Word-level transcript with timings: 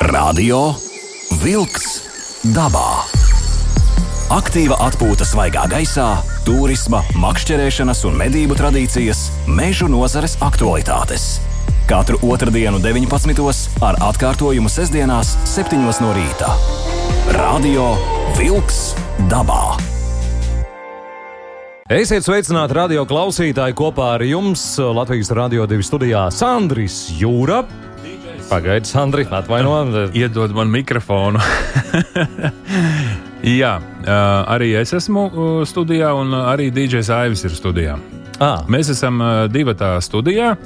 Radio 0.00 0.70
Wolks 1.42 1.98
dabā. 2.56 3.02
Aktīva 4.32 4.78
atpūta 4.86 5.26
svaigā 5.28 5.66
gaisā, 5.68 6.22
turisma, 6.46 7.02
makšķerēšanas 7.20 8.00
un 8.08 8.16
medību 8.16 8.56
tradīcijas, 8.56 9.26
mežu 9.44 9.90
nozares 9.92 10.38
aktualitātes. 10.40 11.26
Katru 11.84 12.16
otrdienu, 12.24 12.80
19. 12.80 13.44
ar 13.84 14.00
atkārtojumu 14.08 14.72
sestdienās, 14.72 15.34
7. 15.44 15.76
no 15.84 16.16
rīta. 16.16 16.48
Radio 17.36 17.92
Wolks 18.40 18.94
dabā. 19.28 19.76
Esiet 21.90 22.24
sveicināti 22.24 22.72
radio 22.78 23.04
klausītāji 23.04 23.76
kopā 23.76 24.14
ar 24.14 24.24
jums 24.24 24.62
Latvijas 24.78 25.32
Rādio 25.36 25.68
2 25.68 25.84
studijā 25.84 26.28
Sandris 26.32 27.10
Jūra. 27.20 27.64
Pagaidi, 28.50 28.88
Sandri, 28.88 29.26
atvaino. 29.30 29.76
Iedod 30.14 30.50
man 30.54 30.72
mikrofonu. 30.74 31.38
Jā, 33.60 33.76
arī 34.50 34.72
es 34.80 34.90
esmu 34.96 35.28
studijā, 35.70 36.10
un 36.18 36.34
arī 36.34 36.66
DJs 36.74 37.12
Aivis 37.14 37.46
ir 37.46 37.54
studijā. 37.54 37.94
Ah. 38.42 38.64
Mēs 38.66 38.90
esam 38.90 39.22
divi 39.54 39.76
tā 39.78 39.94
studijā. 40.02 40.56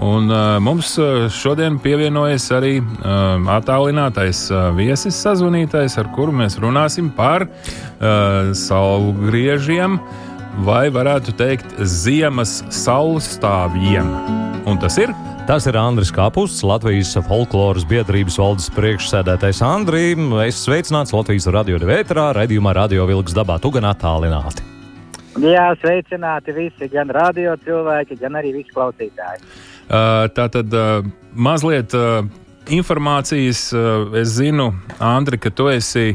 Un 0.00 0.30
uh, 0.30 0.56
mums 0.62 0.94
šodien 1.34 1.76
pievienojas 1.82 2.46
arī 2.56 2.78
uh, 2.80 3.40
attālinātais 3.52 4.46
uh, 4.50 4.70
viesis, 4.76 5.18
sazvanītais, 5.18 5.98
ar 6.00 6.08
kuru 6.14 6.32
mēs 6.40 6.56
runāsim 6.62 7.10
par 7.14 7.44
uh, 7.46 8.52
saulgriežiem, 8.56 9.98
vai 10.66 10.86
varētu 10.94 11.34
teikt, 11.36 11.74
ziemas 11.82 12.60
saulstāvjiem. 12.74 14.14
Un 14.70 14.80
tas 14.80 14.96
ir 15.02 15.12
Tas 15.50 15.64
ir 15.66 15.74
Andris 15.74 16.12
Kapusts, 16.14 16.60
Latvijas 16.62 17.16
folkloras 17.26 17.82
biedrības 17.90 18.36
valdes 18.38 18.68
priekšsēdētājs 18.70 19.58
Andri. 19.66 20.12
Es 20.44 20.60
sveicināts 20.62 21.10
Latvijas 21.10 21.48
radio 21.50 21.80
devētrā, 21.82 22.28
redzījumā 22.36 22.70
Radio 22.78 23.08
Vilks 23.08 23.34
dabā, 23.34 23.56
tu 23.58 23.72
gan 23.74 23.88
attālināti. 23.90 24.62
Jā, 25.42 25.64
sveicināti 25.82 26.54
visi, 26.54 26.86
gan 26.94 27.10
radio 27.10 27.56
cilvēki, 27.66 28.20
gan 28.22 28.38
arī 28.38 28.54
visi 28.60 28.70
klausītāji. 28.76 29.42
Uh, 29.42 30.30
tā 30.38 30.46
tad 30.54 30.70
uh, 30.70 31.02
mazliet 31.34 31.98
uh, 31.98 32.22
informācijas. 32.70 33.66
Uh, 33.74 34.06
es 34.22 34.38
zinu, 34.38 34.70
Andri, 35.02 35.42
ka 35.42 35.50
tu 35.50 35.66
esi 35.74 36.12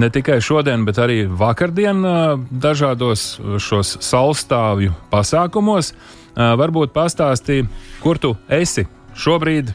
ne 0.00 0.08
tikai 0.08 0.40
šodien, 0.40 0.88
bet 0.88 1.04
arī 1.04 1.26
vakardien 1.28 2.00
uh, 2.00 2.40
dažādos 2.48 3.34
šos 3.60 3.98
saulstāvju 4.08 4.96
pasākumos. 5.12 5.92
Uh, 6.34 6.54
varbūt 6.58 6.90
pastāstīji, 6.90 7.68
kur 8.02 8.18
tu 8.18 8.32
esi 8.50 8.82
šobrīd 9.14 9.68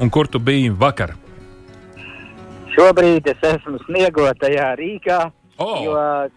un 0.00 0.08
kur 0.08 0.28
tu 0.32 0.40
biji 0.40 0.70
vakar. 0.72 1.12
Šobrīd 2.72 3.28
es 3.28 3.42
esmu 3.44 3.80
sniegotajā 3.84 4.70
Rīgā. 4.80 5.18
Oh. 5.60 5.76
Jo, 5.80 5.92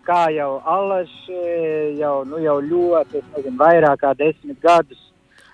kā 0.07 0.29
jau 0.31 0.61
Allaž 0.63 1.11
jau, 1.99 2.23
nu, 2.27 2.39
jau 2.39 2.57
ļoti, 2.63 3.19
nezinu, 3.33 3.57
vairāk 3.59 3.99
kā 4.03 4.13
desmit 4.19 4.59
gadus 4.63 4.99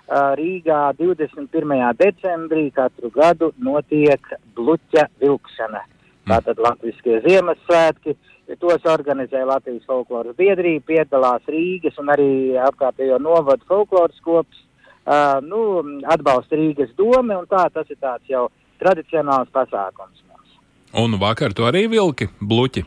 uh, 0.10 0.34
Rīgā 0.38 0.82
21. 0.98 1.74
decembrī 1.98 2.68
katru 2.74 3.10
gadu 3.14 3.52
notiek 3.58 4.34
bluķa 4.58 5.08
vilkšana. 5.22 5.82
Tātad 6.26 6.62
Latvijas 6.62 7.26
Ziemassvētki, 7.26 8.16
tos 8.62 8.86
organizē 8.86 9.42
Latvijas 9.48 9.86
folkloras 9.90 10.38
biedrība, 10.38 10.86
piedalās 10.92 11.46
Rīgas 11.50 11.98
un 12.02 12.12
arī 12.14 12.30
apkārtējo 12.62 13.18
novadu 13.22 13.66
folkloras 13.70 14.22
kops, 14.26 14.62
uh, 15.06 15.42
nu, 15.42 15.82
atbalsta 16.14 16.60
Rīgas 16.60 16.94
dome, 16.98 17.38
un 17.38 17.50
tā 17.50 17.66
tas 17.74 17.90
ir 17.90 17.98
tāds 18.02 18.30
jau 18.30 18.48
tradicionāls 18.82 19.50
pasākums 19.56 20.22
mums. 20.30 20.60
Un 20.94 21.18
vakar 21.22 21.56
tu 21.58 21.66
arī 21.68 21.88
vilki 21.92 22.30
bluķi. 22.42 22.86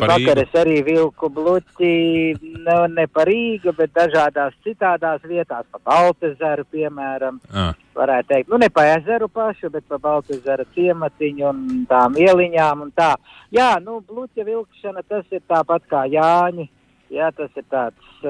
Vakar 0.00 0.38
es 0.38 0.52
arī 0.54 0.76
vilku 0.86 1.28
bluķi, 1.34 2.38
ne, 2.64 2.76
ne 2.94 3.06
par 3.10 3.26
Rīgu, 3.26 3.72
bet 3.76 3.90
dažādās 3.96 4.54
citādās 4.64 5.20
vietās, 5.26 5.64
pa 5.72 5.78
Baltazaru, 5.84 6.64
piemēram, 6.72 7.40
Ah. 7.52 7.74
varētu 7.96 8.28
teikt, 8.28 8.48
nu 8.48 8.56
ne 8.58 8.68
pa 8.68 8.84
ezeru 8.94 9.28
pašu, 9.28 9.70
bet 9.70 9.84
pa 9.88 9.98
Baltazara 9.98 10.64
ciematiņu 10.76 11.48
un 11.48 11.86
tām 11.90 12.14
ieliņām 12.14 12.82
un 12.82 12.92
tā. 12.92 13.16
Jā, 13.52 13.80
nu, 13.82 14.00
bluķa 14.00 14.44
vilkšana 14.46 15.02
tas 15.08 15.24
ir 15.32 15.40
tāpat 15.48 15.82
kā 15.90 16.04
Jāņi, 16.06 16.68
jā, 17.10 17.32
tas 17.34 17.50
ir 17.56 17.64
tāds, 17.70 18.22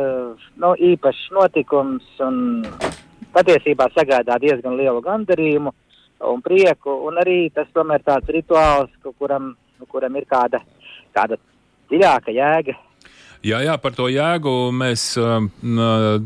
nu, 0.57 0.75
īpašs 0.81 1.31
notikums 1.31 2.03
un 2.21 2.65
patiesībā 3.35 3.89
sagādā 3.95 4.39
diezgan 4.41 4.77
lielu 4.79 5.01
gandarījumu 5.03 5.73
un 6.21 6.41
prieku, 6.43 7.05
un 7.07 7.15
arī 7.21 7.53
tas 7.53 7.67
tomēr 7.75 8.01
tāds 8.03 8.29
rituāls, 8.33 8.89
ku- 9.03 9.13
kuram, 9.21 9.55
kuram 9.91 10.17
ir 10.17 10.25
kāda, 10.25 10.61
kāda 11.15 11.39
dziļāka 11.93 12.35
jēga. 12.35 12.77
Jā, 13.45 13.59
jā, 13.61 13.75
par 13.77 13.93
to 13.93 14.07
jēgu 14.09 14.53
mēs 14.73 15.03
uh, 15.21 15.43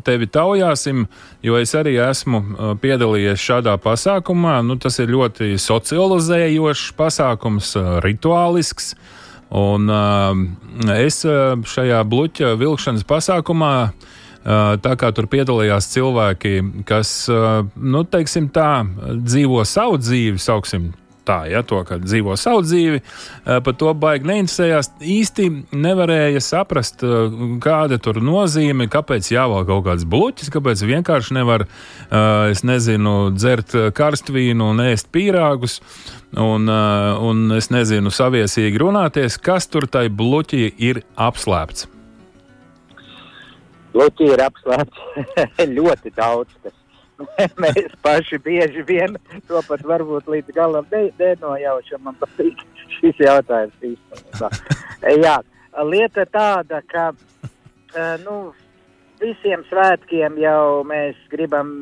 tevi 0.07 0.29
taujāsim, 0.31 1.09
jo 1.43 1.57
es 1.59 1.73
arī 1.75 1.97
esmu 1.99 2.39
uh, 2.39 2.69
piedalījies 2.79 3.43
šādā 3.43 3.75
pasākumā. 3.83 4.61
Nu, 4.63 4.77
tas 4.79 5.01
ir 5.03 5.11
ļoti 5.11 5.57
socializējošs 5.59 6.93
pasākums, 6.99 7.73
uh, 7.75 7.97
rituālisks. 8.05 8.93
Un, 9.51 9.91
uh, 9.91 10.95
es 10.95 11.25
uh, 11.27 11.59
šajā 11.59 12.05
bluķa 12.07 12.55
vilkšanas 12.61 13.07
pasākumā, 13.09 13.75
tā 14.81 14.93
kā 14.97 15.09
tur 15.13 15.27
piedalījās 15.29 15.91
cilvēki, 15.93 16.53
kas, 16.89 17.11
nu, 17.29 18.01
teiksim 18.09 18.47
tā, 18.55 18.87
dzīvo 19.19 19.61
savu 19.69 19.99
dzīvi, 20.01 20.41
sauksim 20.41 20.87
tā, 21.29 21.39
ja 21.51 21.63
to 21.67 21.83
dzīvo 21.85 22.37
savu 22.41 22.65
dzīvi, 22.65 23.01
eh, 23.01 23.61
par 23.65 23.77
to 23.79 23.93
baigi 23.95 24.29
neinteresējās. 24.31 24.91
Īsti 25.01 25.49
nevarēja 25.73 26.43
saprast, 26.45 27.05
eh, 27.05 27.35
kāda 27.65 28.01
tur 28.03 28.21
nozīme, 28.25 28.89
kāpēc 28.89 29.31
jāvēl 29.35 29.67
kaut 29.69 29.85
kāds 29.89 30.09
bloķis, 30.09 30.53
kāpēc 30.55 30.85
vienkārši 30.93 31.37
nevar, 31.41 31.67
eh, 31.67 32.51
es 32.51 32.63
nezinu, 32.63 33.35
dzert 33.37 33.77
karstvīnu 33.95 34.71
un 34.73 34.85
ēst 34.89 35.13
pīrāgus. 35.13 35.81
Un, 36.37 36.69
un 36.69 37.53
es 37.57 37.71
nezinu, 37.73 38.13
saviesīgi 38.13 38.77
runāties, 38.77 39.41
kas 39.41 39.67
tur 39.67 39.87
tai 39.89 40.09
bloķī 40.11 40.75
ir 40.77 41.01
apslēpts. 41.17 41.87
Luķi 43.97 44.29
ir 44.35 44.43
apslēpts 44.45 44.99
ļoti 45.79 46.13
daudz. 46.19 46.53
Kas. 46.63 46.78
Mēs 47.63 47.95
paši 48.03 48.39
bieži 48.43 48.85
vien 48.87 49.17
to 49.49 49.63
pat 49.67 49.83
varbūt 49.87 50.29
līdz 50.31 50.55
galam 50.55 50.87
ne- 50.93 51.11
nenojaušam. 51.19 52.05
Man 52.07 52.19
patīk 52.21 52.63
šis 52.99 53.19
jautājums 53.23 53.91
īstenībā. 53.93 54.51
Jā, 55.25 55.39
lieta 55.87 56.27
tāda, 56.31 56.83
ka 56.87 57.11
eh, 57.11 58.15
nu, 58.23 58.53
visiem 59.23 59.65
svētkiem 59.71 60.39
jau 60.43 60.85
mēs 60.87 61.19
gribam 61.33 61.73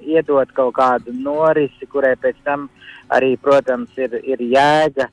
iedot 0.00 0.50
kaut 0.56 0.74
kādu 0.78 1.12
norisi, 1.12 1.88
kurai 1.92 2.14
pēc 2.20 2.40
tam 2.46 2.68
arī, 3.12 3.36
protams, 3.40 3.92
ir, 4.00 4.16
ir 4.24 4.42
jēga 4.42 5.10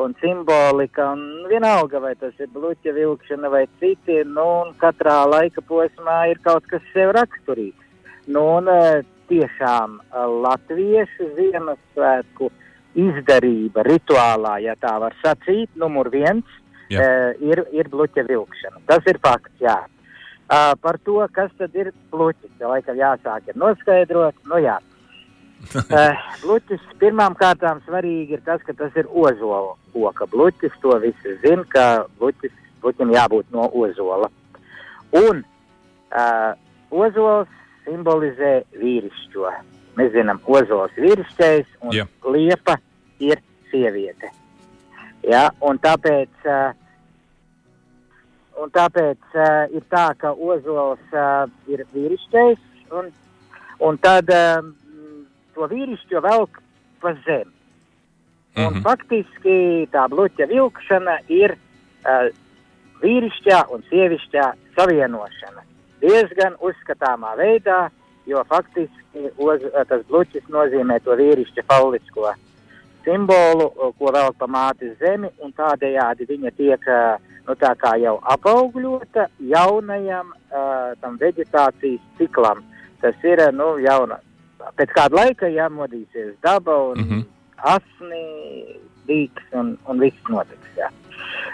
un 0.00 0.14
simbolika. 0.20 1.12
Un 1.14 1.46
vienalga, 1.50 2.00
vai 2.02 2.14
tas 2.18 2.34
ir 2.42 2.50
bluķa 2.52 2.94
vilkšana 2.96 3.50
vai 3.52 3.64
citi, 3.80 4.20
nu, 4.26 4.46
un 4.64 4.74
katrā 4.80 5.22
laika 5.28 5.62
posmā 5.68 6.24
ir 6.32 6.42
kaut 6.44 6.66
kas 6.70 6.82
sev 6.92 7.14
raksturīgs. 7.16 7.83
Nu, 8.26 8.44
un 8.56 8.68
eh, 8.72 9.02
tiešām 9.28 9.98
eh, 10.00 10.26
latviešu 10.44 11.30
Ziemassvētku 11.36 12.50
izdarība 12.94 13.84
rituālā, 13.84 14.58
ja 14.64 14.76
tā 14.80 14.94
var 15.02 15.16
sacīt, 15.20 15.72
numur 15.76 16.08
viens 16.12 16.46
Jā. 16.92 17.02
eh, 17.02 17.42
ir, 17.44 17.64
ir 17.74 17.90
bluķa 17.92 18.24
vilkšana. 18.28 18.84
Tas 18.88 19.04
ir 19.10 19.20
fakts, 19.24 19.58
jā. 19.60 19.82
Uh, 20.44 20.74
par 20.76 20.98
to, 21.00 21.16
kas 21.32 21.48
tad 21.56 21.72
ir 21.72 21.88
bluķis, 22.12 22.50
te 22.60 22.68
laikam 22.68 22.98
jāsāk 23.00 23.46
ir 23.48 23.56
noskaidrot. 23.56 24.36
Nu, 24.44 24.58
jā. 24.60 24.74
Uh, 25.72 26.20
bluķis 26.42 26.84
pirmām 27.00 27.32
kārtām 27.40 27.80
svarīgi 27.86 28.36
ir 28.36 28.42
tas, 28.44 28.60
ka 28.66 28.74
tas 28.76 28.92
ir 29.00 29.08
ozola 29.08 29.72
koka 29.94 30.28
bluķis. 30.28 30.76
To 30.84 30.98
visi 31.00 31.32
zina, 31.40 31.64
ka 31.72 31.86
bluķis, 32.20 32.52
bluķim 32.84 33.14
jābūt 33.16 33.56
no 33.56 33.70
ozola. 33.72 34.28
Un 35.16 35.40
uh, 36.12 36.52
ozols 36.92 37.48
simbolizē 37.84 38.62
vīrišķo. 38.80 39.50
Mēs 39.98 40.12
zinām, 40.14 40.40
ozols 40.50 40.94
vīrišķais 40.98 41.66
un 41.86 41.92
Jā. 41.94 42.06
liepa 42.26 42.78
ir 43.22 43.38
sieviete. 43.70 44.30
Ja, 45.24 45.48
un 45.64 45.78
tāpēc, 45.78 46.32
uh, 46.44 46.72
un 48.60 48.70
tāpēc 48.74 49.36
uh, 49.38 49.74
ir 49.74 49.84
tā, 49.92 50.08
ka 50.20 50.32
ozols 50.34 51.02
uh, 51.14 51.46
ir 51.70 51.84
vīrišķais, 51.94 52.60
un, 52.98 53.10
un 53.80 53.98
tad 54.04 54.30
um, 54.34 54.72
to 55.54 55.68
vīrišķo 55.70 56.22
velk 56.24 56.60
pa 57.02 57.14
zemi. 57.26 57.50
Un 58.54 58.70
Mhm. 58.70 58.82
faktiski 58.86 59.88
tā 59.90 60.04
bloķa 60.08 60.46
vilkšana 60.46 61.16
ir 61.28 61.56
uh, 62.06 62.28
vīrišķā 63.02 63.64
un 63.74 63.82
sievišķā 63.90 64.44
savienošana. 64.76 65.64
Diezgan 66.04 66.58
uzskatāmā 66.60 67.32
veidā, 67.40 67.88
jo 68.28 68.44
faktiski 68.48 69.30
oz, 69.40 69.64
tas 69.88 70.02
bloķis 70.10 70.50
nozīmē 70.52 71.00
to 71.04 71.16
vīrišķa 71.16 71.64
faulisko 71.68 72.34
simbolu, 73.04 73.68
ko 73.98 74.12
velk 74.12 74.36
pa 74.40 74.48
mātes 74.48 74.96
zemi, 75.00 75.30
un 75.44 75.52
tādējādi 75.56 76.26
viņa 76.28 76.52
tiek 76.56 76.86
nu, 77.44 77.56
tā 77.60 77.74
kā 77.80 77.94
jau 78.00 78.16
apaugļota 78.34 79.28
jaunajam 79.52 80.32
uh, 80.32 80.94
tam 81.00 81.18
vegetācijas 81.20 82.02
ciklam. 82.18 82.64
Tas 83.02 83.26
ir 83.26 83.42
nu, 83.52 83.74
jauna. 83.84 84.16
Pēc 84.78 84.94
kāda 84.96 85.18
laika 85.18 85.50
jāmodīsies 85.52 86.38
daba 86.42 86.76
un 86.90 86.98
mm 86.98 87.08
-hmm. 87.08 87.24
asni, 87.74 88.24
dīks 89.08 89.52
un, 89.52 89.76
un 89.86 90.00
viss 90.00 90.28
notiks. 90.28 90.70
Jā. 90.76 90.88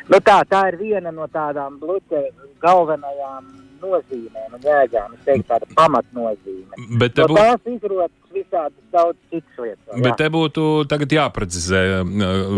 Nu, 0.09 0.19
tā, 0.23 0.45
tā 0.47 0.69
ir 0.69 0.77
viena 0.79 1.11
no 1.11 1.27
tādām 1.27 1.81
bluķa 1.81 2.23
galvenajām 2.63 3.51
nozīmēm 3.83 4.57
un 4.57 4.65
jēgām. 4.65 5.15
Es 5.17 5.27
teiktu, 5.27 5.47
tāda 5.51 5.69
pamatnozīme. 5.77 6.89
Bet 7.01 7.17
te 7.17 7.25
no 7.25 7.33
būtu... 7.33 7.41
tās 7.41 7.73
izrotas 7.75 8.35
visādas 8.35 8.91
daudz 8.95 9.19
citas 9.31 9.63
lietas. 9.65 9.87
Jā. 9.91 10.03
Bet 10.07 10.19
te 10.21 10.29
būtu 10.33 10.67
tagad 10.91 11.17
jāprecizē. 11.17 11.81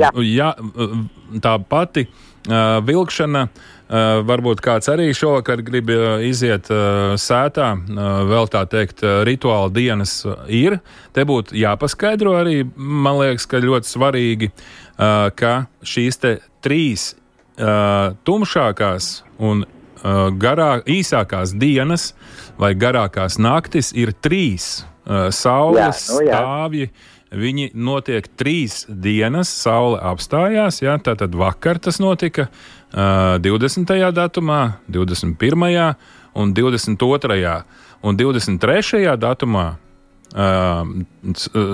Jā. 0.02 0.10
Jā, 0.32 0.50
tā 1.44 1.54
pati 1.68 2.06
uh, 2.08 2.80
vilkšana. 2.86 3.46
Uh, 3.92 4.22
varbūt 4.24 4.62
kāds 4.64 4.88
arī 4.88 5.10
šovakar 5.12 5.60
grib 5.60 5.90
iziet 6.24 6.70
uh, 6.72 7.12
sētā, 7.20 7.66
uh, 7.76 8.22
vēl 8.30 8.48
tā 8.48 8.62
teikt, 8.72 9.02
rituāla 9.28 9.68
dienas 9.68 10.14
ir. 10.48 10.78
Te 11.12 11.26
būtu 11.28 11.58
jāpaskaidro 11.60 12.32
arī, 12.38 12.62
man 12.76 13.20
liekas, 13.20 13.44
ka 13.50 13.60
ļoti 13.60 13.90
svarīgi, 13.90 14.48
ka 14.96 15.52
šīs 15.84 16.20
trīs 16.64 17.04
tumšākās 18.24 19.12
un 19.42 19.64
uh, 20.02 20.28
garāk, 20.34 20.86
īsākās 20.90 21.54
dienas 21.58 22.12
vai 22.60 22.74
garākās 22.74 23.38
naktis 23.38 23.92
ir 23.96 24.12
trīs 24.12 24.84
uh, 25.06 25.30
saules 25.30 26.06
jā, 26.08 26.14
nu, 26.14 26.26
jā. 26.28 26.38
stāvji. 26.38 26.92
Viņi 27.32 27.70
notiek 27.72 28.26
trīs 28.36 28.82
dienas, 28.86 29.48
saule 29.48 29.96
apstājās. 30.04 30.82
Jā, 30.84 30.98
tātad 31.00 31.32
vakar 31.32 31.80
tas 31.80 31.96
notika 32.02 32.50
uh, 32.50 33.38
20. 33.40 33.88
datumā, 34.12 34.60
21. 34.92 35.94
un 36.36 36.52
22. 36.52 37.54
un 38.02 38.20
23. 38.20 39.16
datumā 39.16 39.64
uh, 40.36 40.84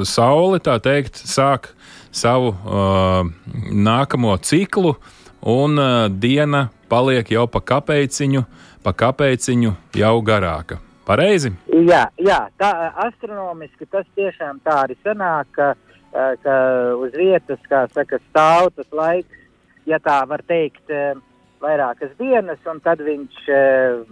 saule, 0.06 0.62
tā 0.62 0.78
teikt, 0.82 1.19
sāk 1.26 1.72
savu 2.14 2.54
uh, 2.54 3.26
nākamo 3.74 4.36
ciklu, 4.42 4.94
un 5.43 5.79
uh, 5.79 6.08
diena 6.11 6.69
paliek 6.88 7.31
jau 7.31 7.46
pa 7.50 7.61
kapeiciņu, 7.61 8.44
pa 8.82 8.93
kapeiciņu 8.96 9.75
jau 9.99 10.14
garāka. 10.25 10.81
Pareizi? 11.08 11.55
Jā, 11.88 12.02
jā, 12.20 12.43
tā 12.61 12.70
astronomiski 13.06 13.87
tas 13.88 14.05
tiešām 14.17 14.61
tā 14.64 14.82
arī 14.85 14.96
sanāk, 15.00 15.49
ka, 15.56 15.69
ka 16.43 16.56
uz 17.00 17.14
vietas, 17.17 17.62
kā 17.70 17.87
saka, 17.94 18.19
stāv 18.29 18.69
tas 18.76 18.90
laiks, 18.93 19.38
ja 19.88 19.96
tā 20.05 20.19
var 20.29 20.44
teikt, 20.44 20.85
vairākas 21.64 22.12
dienas, 22.20 22.61
un 22.69 22.82
tad 22.84 23.00
viņš, 23.00 23.41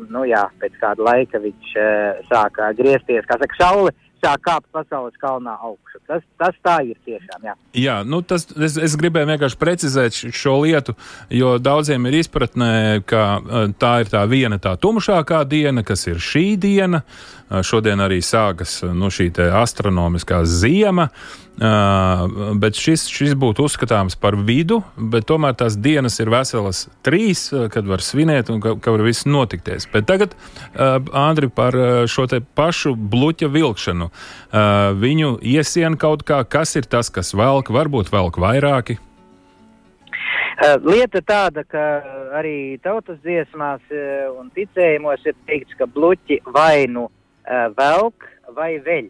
nu 0.09 0.25
jā, 0.25 0.47
pēc 0.63 0.81
kāda 0.81 1.05
laika 1.05 1.43
viņš 1.45 1.77
sāka 2.31 2.73
griezties, 2.81 3.29
kā 3.29 3.37
saka, 3.45 3.61
saule 3.61 3.93
sāk 4.25 4.43
kāpt 4.47 4.69
pasaules 4.75 5.17
kalnā 5.21 5.57
augšu. 5.65 6.01
Tas, 6.09 6.25
tas 6.41 6.59
tā 6.65 6.77
ir 6.87 6.99
tiešām. 7.07 7.47
Jā, 7.47 7.55
jā 7.83 7.97
nu 8.09 8.23
tas, 8.27 8.47
es, 8.57 8.77
es 8.89 8.97
gribēju 8.99 9.31
vienkārši 9.33 9.61
precizēt 9.61 10.21
šo 10.35 10.59
lietu, 10.65 10.97
jo 11.33 11.57
daudziem 11.63 12.09
ir 12.09 12.21
izpratnē, 12.23 12.73
ka 13.09 13.25
eh, 13.39 13.73
tā 13.81 13.95
ir 14.05 14.13
tā 14.13 14.25
viena 14.31 14.61
tā 14.63 14.77
tumšākā 14.81 15.45
diena, 15.49 15.85
kas 15.87 16.07
ir 16.11 16.23
šī 16.23 16.47
diena. 16.61 17.03
Eh, 17.47 17.63
šodien 17.63 18.01
arī 18.03 18.19
sākas 18.27 18.81
eh, 18.83 18.91
nu, 18.91 19.07
šī 19.13 19.31
astronomiskā 19.55 20.43
ziema. 20.45 21.11
Uh, 21.57 22.27
bet 22.61 22.77
šis, 22.77 23.07
šis 23.09 23.31
būtu 23.33 23.65
uzskatāms 23.65 24.13
par 24.21 24.35
vidu, 24.37 24.83
bet 25.01 25.25
tomēr 25.25 25.55
tās 25.57 25.79
dienas 25.81 26.19
ir 26.21 26.29
veselas 26.29 26.83
trīs, 27.01 27.47
kad 27.73 27.89
var 27.89 28.05
svinēt 28.05 28.51
un 28.53 28.61
ka, 28.61 28.75
ka 28.77 28.93
var 28.93 29.01
viss 29.07 29.25
notikties. 29.25 29.87
Bet 29.89 30.05
tagad, 30.05 30.35
uh, 30.37 30.99
Andri, 31.17 31.49
par 31.49 31.73
šo 32.13 32.27
te 32.29 32.43
pašu 32.45 32.93
bluķa 32.93 33.49
vilkšanu. 33.49 34.11
Uh, 34.13 34.93
viņu 35.01 35.39
iesien 35.41 35.97
kaut 35.97 36.27
kā, 36.29 36.43
kas 36.45 36.77
ir 36.77 36.85
tas, 36.93 37.09
kas 37.09 37.33
velk, 37.33 37.73
varbūt 37.73 38.13
velk 38.13 38.37
vairāki. 38.37 39.01
Lieta 40.85 41.25
tāda, 41.25 41.65
ka 41.65 41.87
arī 42.37 42.77
tautas 42.85 43.17
dziesmās 43.25 43.81
un 44.37 44.53
ticējumos 44.53 45.25
ir 45.25 45.37
teikts, 45.49 45.77
ka 45.81 45.89
bluķi 45.89 46.43
vainu 46.53 47.09
velk 47.77 48.27
vai 48.57 48.77
veļ. 48.83 49.09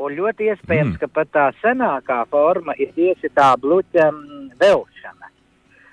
Un 0.00 0.14
ļoti 0.16 0.48
iespējams, 0.52 0.94
mm. 0.94 1.00
ka 1.02 1.08
pat 1.12 1.32
tā 1.34 1.46
senākā 1.60 2.20
forma 2.30 2.76
ir 2.80 2.92
tieši 2.96 3.32
tā 3.36 3.50
bluķa 3.60 4.10
velšana. 4.60 5.28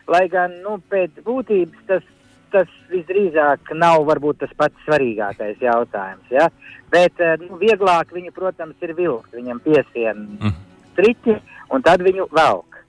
Lai 0.07 0.27
gan 0.31 0.53
nu, 0.63 0.77
pēc 0.91 1.18
būtības 1.25 1.88
tas, 1.89 2.06
tas 2.53 2.69
visdrīzāk 2.91 3.74
nav 3.75 4.06
varbūt 4.07 4.39
tas 4.45 4.53
pats 4.59 4.85
svarīgākais 4.85 5.59
jautājums. 5.63 6.29
Ja? 6.31 6.47
Bet 6.94 7.19
nu, 7.44 7.57
vieglāk 7.59 8.13
viņu, 8.15 8.31
protams, 8.35 8.77
ir 8.85 8.95
vilkt. 8.95 9.33
Viņam 9.35 9.59
piesien 9.65 10.24
mm. 10.38 10.56
striķi 10.94 11.35
un 11.75 11.83
tad 11.83 12.06
viņu 12.06 12.29
velk. 12.31 12.79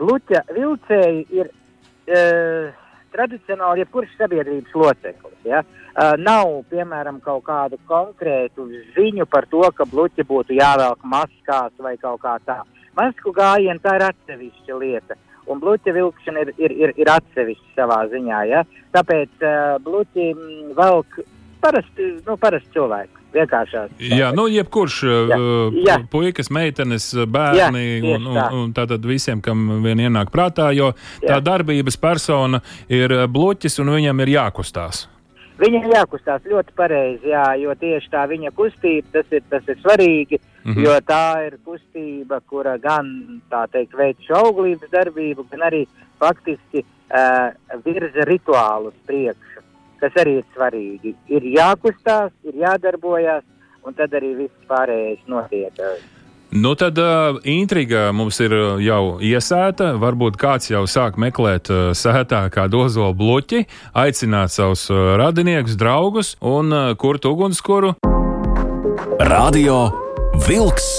Bluķa 0.00 0.44
vilcēji 0.56 1.26
ir. 1.40 1.56
Uh, 2.10 2.76
tradicionāli 3.10 3.82
jebkurš 3.82 4.12
sabiedrības 4.18 4.74
loceklis. 4.78 5.38
Ja? 5.46 5.60
Uh, 5.62 5.79
nav, 6.20 6.52
piemēram, 6.70 7.20
kaut 7.24 7.44
kādu 7.48 7.78
konkrētu 7.90 8.68
ziņu 8.96 9.26
par 9.30 9.48
to, 9.50 9.64
ka 9.76 9.86
bluķi 9.88 10.26
būtu 10.28 10.56
jāvelk 10.56 11.02
maskās 11.04 11.72
vai 11.78 11.96
kaut 12.00 12.22
kā 12.22 12.36
tā. 12.46 12.60
Masku 12.96 13.32
gājienu 13.36 13.82
tā 13.82 13.96
ir 13.98 14.06
atsevišķa 14.10 14.78
lieta. 14.80 15.18
Un 15.50 15.60
bluķa 15.62 15.92
vilkšana 15.94 16.44
ir, 16.44 16.52
ir, 16.58 16.74
ir, 16.84 16.94
ir 17.00 17.10
atsevišķa 17.10 17.74
savā 17.78 18.02
ziņā. 18.12 18.40
Ja? 18.50 18.64
Tāpēc 18.94 19.42
uh, 19.42 19.78
bluķi 19.82 20.26
velk 20.78 21.20
parasti, 21.62 22.12
nu, 22.26 22.36
parasti 22.40 22.76
cilvēki. 22.76 23.16
Vienkāršās. 23.30 23.92
Jā, 24.02 24.32
nu, 24.34 24.48
jebkurš 24.50 24.96
jā, 25.06 25.36
jā. 25.84 25.94
puikas, 26.10 26.48
meitenes, 26.50 27.12
bērni 27.30 27.84
jā, 27.86 28.16
un, 28.16 28.26
un, 28.26 28.40
un 28.58 28.72
tātad 28.74 29.06
visiem, 29.06 29.38
kam 29.44 29.84
vien 29.84 30.02
ienāk 30.02 30.32
prātā, 30.34 30.72
jo 30.74 30.90
jā. 31.22 31.28
tā 31.28 31.38
darbības 31.46 31.94
persona 32.02 32.58
ir 32.90 33.14
bloķis 33.30 33.78
un 33.84 33.94
viņam 33.94 34.26
ir 34.26 34.34
jākustās. 34.34 35.04
Viņam 35.60 35.86
ir 35.86 35.94
jākustās 35.94 36.46
ļoti 36.48 36.72
pareizi, 36.76 37.32
jā, 37.34 37.44
jo 37.60 37.74
tieši 37.76 38.10
tā 38.12 38.24
viņa 38.30 38.52
kustība, 38.56 39.06
tas 39.12 39.34
ir, 39.34 39.42
tas 39.50 39.68
ir 39.68 39.76
svarīgi, 39.82 40.40
mm 40.40 40.72
-hmm. 40.72 40.84
jo 40.86 40.94
tā 41.04 41.46
ir 41.46 41.58
kustība, 41.64 42.40
kura 42.48 42.78
gan, 42.78 43.40
tā 43.50 43.66
teikt, 43.72 43.94
veic 43.94 44.16
šo 44.24 44.40
auglības 44.46 44.90
darbību, 44.90 45.46
gan 45.50 45.66
arī 45.68 45.86
faktiski 46.18 46.84
uh, 46.84 47.52
virza 47.84 48.24
rituālus 48.24 48.94
priekšu 49.06 49.50
kas 50.00 50.16
arī 50.22 50.38
ir 50.40 50.46
svarīgi. 50.54 51.14
Ir 51.28 51.46
jākustās, 51.56 52.32
ir 52.48 52.56
jādarbojas, 52.62 53.44
un 53.84 53.96
tad 53.98 54.14
arī 54.16 54.32
viss 54.44 54.68
pārējais 54.70 55.26
notiek. 55.30 55.82
Nu, 56.50 56.74
tad 56.74 56.98
uh, 56.98 57.38
intriga 57.46 58.08
mums 58.12 58.40
ir 58.42 58.54
jau 58.82 59.02
iesēta. 59.22 59.92
Varbūt 60.02 60.38
kāds 60.40 60.70
jau 60.72 60.82
sāk 60.90 61.14
meklēt 61.20 61.70
uh, 61.70 61.92
sētā 61.94 62.42
kādu 62.50 62.82
ozolu 62.88 63.14
bloķi, 63.14 63.64
aicināt 63.94 64.50
savus 64.50 64.88
uh, 64.90 65.14
radiniekus, 65.20 65.78
draugus 65.78 66.34
un 66.42 66.74
uh, 66.74 66.90
kurtu 66.98 67.36
ugunskura. 67.36 67.94
Radio 69.30 69.84
Vilks 70.48 70.90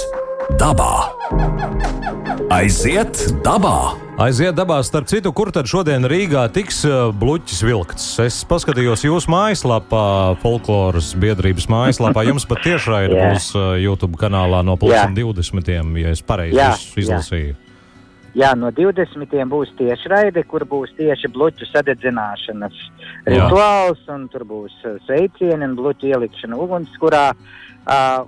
dabā! 0.56 2.21
Aiziet 2.52 3.16
dabā! 3.46 3.94
Aiziet 4.20 4.58
dabā, 4.58 4.82
starp 4.84 5.08
citu, 5.08 5.32
kur 5.32 5.54
tad 5.56 5.70
šodien 5.72 6.04
Rīgā 6.04 6.42
tiks 6.52 6.82
uh, 6.84 7.14
bluķis 7.16 7.62
vilkts? 7.64 8.08
Es 8.20 8.42
paskatījos 8.50 9.06
jūsu 9.06 9.32
mājaslapā, 9.32 10.02
folkloras 10.42 11.14
biedrības 11.16 11.70
mājaslapā. 11.72 12.26
Jums 12.28 12.44
pat 12.50 12.60
tiešraidi 12.66 13.16
yeah. 13.16 13.32
būs 13.32 13.48
uh, 13.56 13.70
YouTube 13.80 14.20
kanālā 14.20 14.60
no 14.68 14.76
2020. 14.76 15.72
Yeah. 15.72 15.94
ja 16.04 16.12
es 16.12 16.26
pareizi 16.28 16.60
yeah. 16.60 16.84
izlasīju. 17.06 17.54
Yeah. 17.56 18.44
Jā, 18.44 18.52
no 18.60 18.74
20. 18.76 19.32
būs 19.52 19.72
tiešraide, 19.80 20.44
kur 20.52 20.68
būs 20.68 20.92
tieši 21.00 21.32
bluķu 21.32 21.72
sadedzināšanas 21.72 22.84
rituāls, 23.32 24.04
un 24.12 24.28
tur 24.34 24.44
būs 24.52 24.76
uh, 24.84 25.00
sveicieni 25.08 25.72
un 25.72 25.80
bluķu 25.80 26.12
ielikšana 26.12 26.60
ugunskurā. 26.68 27.30
Uh, 27.32 27.71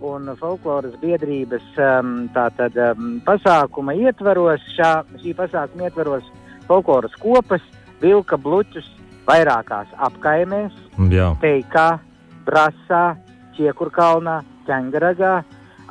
un 0.02 0.32
folkloras 0.40 0.96
biedrības 1.02 1.66
um, 1.78 2.28
tātad, 2.34 2.74
um, 2.94 3.20
pasākuma 3.26 3.94
ietvaros, 3.94 4.62
šā, 4.78 5.04
šī 5.22 5.36
pasākuma 5.38 5.90
ietvaros 5.90 6.26
folkloras 6.68 7.14
kopas 7.22 7.62
vilka 8.02 8.38
bluķus 8.38 8.88
vairākās 9.28 9.88
apkaimēs, 9.98 10.74
Teikā, 11.42 12.00
Brasā, 12.46 13.16
Čiekurkalnā, 13.58 14.42
Ķengaragā. 14.68 15.44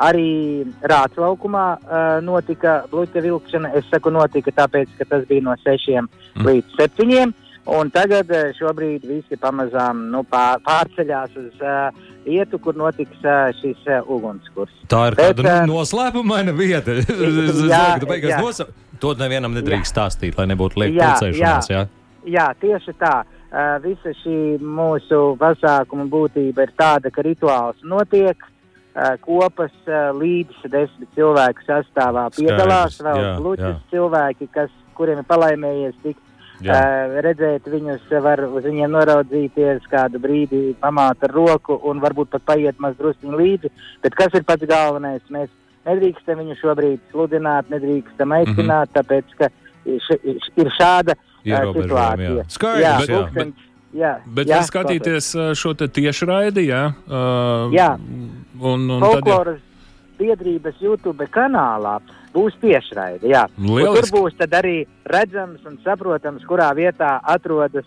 Arī 0.02 0.64
Rāclaukumā 0.88 1.64
uh, 1.76 2.18
notika 2.24 2.82
bluķa 2.90 3.22
vilkšana. 3.22 3.74
Es 3.76 3.86
saku 3.92 4.10
notika 4.10 4.50
tāpēc, 4.56 4.88
ka 4.98 5.04
tas 5.04 5.26
bija 5.28 5.44
no 5.44 5.54
6 5.60 5.92
mm. 6.00 6.46
līdz 6.46 6.78
7. 6.80 7.34
Un 7.72 7.92
tagad 7.94 8.30
eh, 8.34 8.48
šobrīd 8.58 9.04
visi 9.06 9.36
pamazām 9.38 10.08
nu, 10.10 10.24
pār, 10.26 10.58
pārceļās 10.66 11.36
uz 11.38 11.60
uh, 11.62 12.08
vietu, 12.26 12.58
kur 12.62 12.76
notiks 12.78 13.24
šis 13.60 13.82
ugunskurs. 14.06 14.72
Tā 14.90 15.08
ir 15.10 15.18
Bet, 15.18 15.36
tāda 15.40 15.62
uh, 15.62 15.66
noslēpumaina 15.70 16.54
vieta. 16.56 16.96
Jā, 17.72 17.84
beigās 18.06 18.36
jā. 18.36 18.40
nosa... 18.42 18.68
To 19.02 19.16
nevienam 19.18 19.50
nedrīkst 19.56 19.90
stāstīt, 19.90 20.36
lai 20.38 20.46
nebūtu 20.46 20.78
lieka 20.78 20.94
Jā, 20.94 21.06
pulcēšanās. 21.10 21.70
Jā. 21.72 21.80
Jā, 22.30 22.44
tieši 22.60 22.94
tā. 23.00 23.16
Uh, 23.52 23.74
visa 23.82 24.12
šī 24.22 24.36
mūsu 24.62 25.34
pasākuma 25.40 26.06
būtība 26.08 26.68
ir 26.68 26.74
tāda, 26.78 27.10
ka 27.10 27.24
rituāls 27.26 27.82
notiek. 27.82 28.46
Uh, 28.92 29.14
kopas 29.24 29.72
uh, 29.88 30.12
līdz 30.12 30.66
desmit 30.68 31.08
cilvēku 31.16 31.64
sastāvā 31.64 32.26
piedalās 32.36 32.98
Skaidrs, 32.98 33.06
vēl 33.06 33.20
jā, 33.24 33.30
gluķis 33.40 33.70
jā. 33.70 33.76
cilvēki, 33.88 34.48
kas, 34.52 34.74
kuriem 34.98 35.22
ir 35.22 35.28
palaimējies 35.30 35.94
tikt 36.04 36.20
Jā. 36.20 36.31
Uh, 36.70 37.16
redzēt 37.24 37.66
viņus, 37.66 38.04
var 38.22 38.38
uz 38.46 38.64
viņiem 38.64 38.90
noraudzīties, 38.94 39.82
kādu 39.90 40.18
brīdi 40.22 40.74
pamāt 40.80 41.24
ar 41.26 41.30
roku 41.34 41.80
un 41.88 41.98
varbūt 42.00 42.30
pat 42.30 42.42
paiet 42.46 42.78
maz 42.78 42.94
druskuļi 43.00 43.36
līdzi. 43.40 43.70
Bet 44.02 44.14
kas 44.14 44.34
ir 44.34 44.44
pats 44.44 44.62
galvenais? 44.70 45.22
Mēs 45.30 45.48
nedrīkstam 45.86 46.38
viņu 46.38 46.54
šobrīd 46.60 47.00
sludināt, 47.10 47.70
nedrīkstam 47.70 48.32
aicināt, 48.32 48.88
mm 48.88 48.92
-hmm. 48.92 48.94
tāpēc 48.94 49.24
ka 49.38 49.48
š, 49.86 50.18
š, 50.22 50.52
ir 50.56 50.70
šāda 50.78 51.16
uh, 51.18 51.74
situācija. 51.74 52.44
Skaidrs, 52.48 52.82
jā, 52.84 52.98
bet- 52.98 53.08
jā, 53.10 53.18
pulkstenis- 53.18 53.68
jā, 53.92 54.12
Bet 54.26 54.46
jā, 54.46 54.62
skatīties 54.62 55.34
uh, 55.34 55.52
šo 55.54 55.74
te 55.74 55.88
tiešraidi, 55.88 56.68
jā. 56.68 56.92
Uh, 57.08 57.72
Jā. 57.74 57.98
Un, 58.62 58.90
un 58.90 59.00
folkloras 59.00 59.58
biedrības 60.18 60.74
YouTube 60.80 61.26
kanālā 61.26 61.98
būs 62.34 62.56
tiešraide. 62.62 63.46
Tur 63.56 64.08
būs 64.12 64.46
arī 64.48 64.76
redzams 65.08 65.64
un 65.68 65.78
saprotams, 65.84 66.44
kurā 66.48 66.72
vietā 66.76 67.18
atrodas 67.22 67.86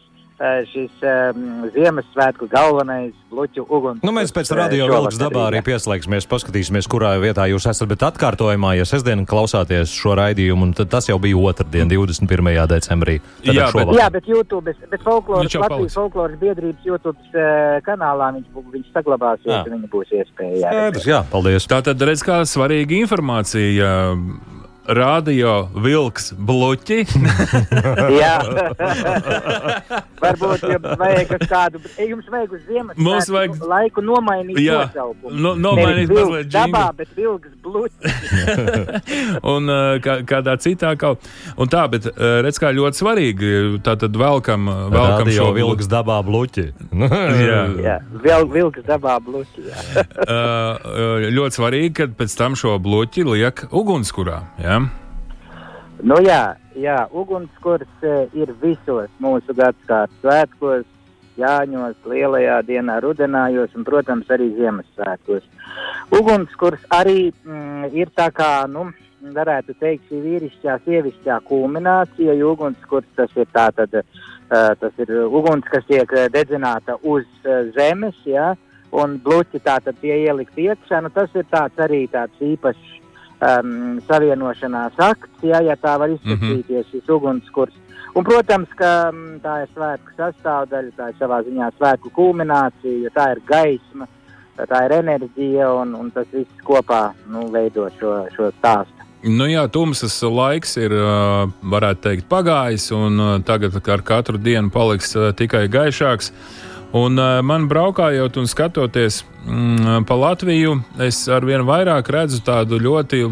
šis 0.67 1.03
um, 1.05 1.65
Ziemassvētku 1.71 2.49
galvenais 2.51 3.13
bluķu 3.31 3.63
uguns. 3.63 4.01
Nu, 4.03 4.11
mēs 4.15 4.33
pēc 4.35 4.51
eh, 4.51 4.57
radio 4.59 4.87
vilks 4.91 5.19
dabā 5.19 5.45
arī 5.49 5.61
pieslēgsimies, 5.65 6.27
paskatīsimies, 6.31 6.89
kurā 6.91 7.13
vietā 7.23 7.47
jūs 7.51 7.67
esat. 7.71 7.87
Bet 7.91 8.03
atkārtojumā, 8.03 8.73
ja 8.79 8.87
sestdien 8.87 9.23
klausāties 9.29 9.93
šo 9.95 10.17
raidījumu, 10.19 10.73
tad 10.75 10.91
tas 10.91 11.07
jau 11.07 11.17
bija 11.23 11.39
otrdien, 11.39 11.87
21. 11.91 12.51
decembrī. 12.73 13.19
Jā, 13.47 13.69
bet-. 13.75 13.93
Jā, 13.95 14.09
bet 14.11 14.27
YouTube, 14.29 14.75
bet 14.91 15.05
folkloras, 15.05 15.55
Latvijas 15.55 15.95
folkloras 15.95 16.39
biedrības 16.41 16.83
YouTube 16.87 17.17
uh, 17.31 17.79
kanālā 17.87 18.33
viņš, 18.39 18.51
viņš 18.75 18.91
saglabāsies, 18.95 19.51
Jā. 19.51 19.63
un 19.63 19.77
viņa 19.77 19.91
būs 19.93 20.13
iespēja. 20.19 20.59
jā, 20.59 20.75
Skaidrs, 20.75 21.09
jā, 21.09 21.23
paldies. 21.31 21.71
Tā 21.71 21.81
tad 21.85 22.03
redz, 22.11 22.25
kā 22.25 22.43
svarīga 22.49 22.99
informācija. 22.99 23.95
Radio 24.87 25.67
vilks 25.81 26.29
bluķi. 26.37 26.99
Jā, 28.21 28.35
varbūt 30.21 30.65
jums 30.69 30.91
vajag 30.99 31.31
kādu, 31.49 31.81
jums 32.01 32.27
vajag 32.31 32.53
uz 32.53 32.61
Ziemassvētku 32.67 33.05
Mums 33.05 33.29
vajag- 33.33 33.63
laiku 33.71 34.03
nomainīt 34.05 34.59
Jā. 34.61 34.83
nosaukumu. 34.85 35.33
Nu, 35.33 35.53
nomainīt 35.57 36.09
Nevis 36.09 36.19
mazliet 36.19 36.51
dabā, 36.53 36.83
džinglu. 36.83 36.97
bet 36.99 37.09
vilks 37.17 37.55
bluķis. 37.65 38.13
un 39.55 39.71
uh, 39.73 39.97
kā, 40.05 40.17
kādā 40.27 40.55
citā 40.61 40.93
kaut 40.99 41.25
Un 41.57 41.69
tā, 41.71 41.85
bet 41.91 42.05
uh, 42.11 42.39
redz, 42.45 42.59
kā 42.61 42.69
ļoti 42.75 42.99
svarīgi. 43.01 43.51
Tā 43.85 43.95
tad 44.01 44.15
velkam, 44.19 44.67
uh, 44.69 44.85
velkam 44.93 45.25
Radio 45.29 45.37
šo 45.39 45.49
vilks 45.59 45.89
dabā 45.91 46.19
bluķi. 46.27 46.67
Jā. 46.93 47.61
Jā, 47.85 47.97
vēl 48.25 48.47
vilks 48.53 48.85
dabā 48.87 49.17
bluķi. 49.23 49.65
Jā. 49.71 50.05
Uh, 50.25 51.25
ļoti 51.33 51.59
svarīgi, 51.59 51.93
ka 51.97 52.09
pēc 52.21 52.37
tam 52.37 52.57
šo 52.59 52.75
bloķi 52.81 53.25
liek 53.27 53.65
ugunskurā. 53.71 54.41
Ja? 54.75 54.83
Nu 56.03 56.19
jā, 56.23 56.41
jā 56.75 56.97
ugunskurs 57.15 58.03
eh, 58.03 58.27
ir 58.35 58.51
visos 58.61 59.09
mūsu 59.23 59.55
gadsimta 59.55 60.05
svētkos, 60.19 60.85
Jāņos, 61.35 61.97
Lielajā 62.07 62.61
dienā, 62.63 63.01
Rudenājos 63.03 63.73
un, 63.75 63.83
protams, 63.83 64.29
arī 64.31 64.53
Ziemassvētkos. 64.55 65.43
Ugunskurs 66.15 66.85
arī 66.95 67.33
mm, 67.43 67.89
ir 67.91 68.11
tā 68.15 68.29
kā, 68.31 68.51
nu, 68.71 68.85
varētu 69.35 69.75
teikt, 69.81 70.05
šī 70.07 70.21
vīrišķā, 70.23 70.77
sievišķā 70.85 71.41
kulminācija, 71.49 72.37
jo 72.39 72.53
ugunskurs 72.55 73.09
tas 73.17 73.35
ir 73.35 73.49
tā 73.51 73.67
tad, 73.75 73.97
uh, 73.99 74.71
tas 74.79 75.03
ir 75.03 75.11
uguns, 75.25 75.67
kas 75.71 75.83
tiek 75.89 76.11
eh, 76.15 76.29
dedzināta 76.31 76.95
uz 77.03 77.25
uh, 77.43 77.65
zemes, 77.75 78.15
jā, 78.29 78.53
un 78.95 79.17
bluķi 79.23 79.59
tā 79.65 79.79
tad 79.83 79.99
tie 79.99 80.21
ielikt 80.27 80.55
iekšā, 80.55 81.01
nu 81.03 81.11
tas 81.11 81.33
ir 81.35 81.47
tāds 81.51 81.83
arī 81.83 82.05
tāds 82.11 82.39
īpašs 82.39 82.94
um, 83.41 83.97
savienošanās 84.07 84.99
akts, 85.01 85.43
ja, 85.43 85.61
tā 85.81 85.97
var 86.01 86.13
izskatīties, 86.13 86.91
šis 86.91 87.11
ugunskurs. 87.17 87.75
Un, 88.15 88.23
protams, 88.23 88.71
ka 88.79 89.11
mm, 89.11 89.39
tā 89.43 89.61
ir 89.65 89.71
svētku 89.75 90.13
sastāvdaļa, 90.15 90.91
tā 90.95 91.09
ir 91.11 91.17
savā 91.19 91.41
ziņā 91.43 91.71
svētku 91.75 92.11
kulminācija, 92.15 92.99
jo 93.03 93.11
tā 93.15 93.31
ir 93.33 93.41
gaisma, 93.49 94.07
tā 94.55 94.85
ir 94.85 94.95
enerģija 95.01 95.71
un, 95.81 95.95
un 95.99 96.11
tas 96.15 96.29
viss 96.31 96.63
kopā 96.63 97.09
nu, 97.27 97.49
veido 97.51 97.89
šo, 97.99 98.21
šo 98.37 98.53
stāstu. 98.59 98.95
Nu 99.25 99.47
jā, 99.49 99.63
tumsas 99.73 100.19
laiks 100.21 100.75
ir, 100.77 100.93
uh, 100.93 101.49
varētu 101.65 102.03
teikt, 102.03 102.27
pagājis, 102.29 102.91
un 102.93 103.19
uh, 103.19 103.31
tagad 103.43 103.75
ar 103.81 104.03
katru 104.05 104.37
dienu 104.37 104.69
paliks 104.69 105.15
uh, 105.17 105.31
tikai 105.33 105.65
gaišāks. 105.73 106.29
Un 106.95 107.19
uh, 107.19 107.41
man 107.43 107.67
braukājot 107.67 108.37
un 108.39 108.47
skatoties 108.47 109.23
mm, 109.43 110.05
pa 110.07 110.15
Latviju, 110.15 110.77
es 111.03 111.25
arvien 111.31 111.65
vairāk 111.67 112.11
redzu 112.13 112.39
tādu 112.45 112.79
ļoti, 112.79 113.25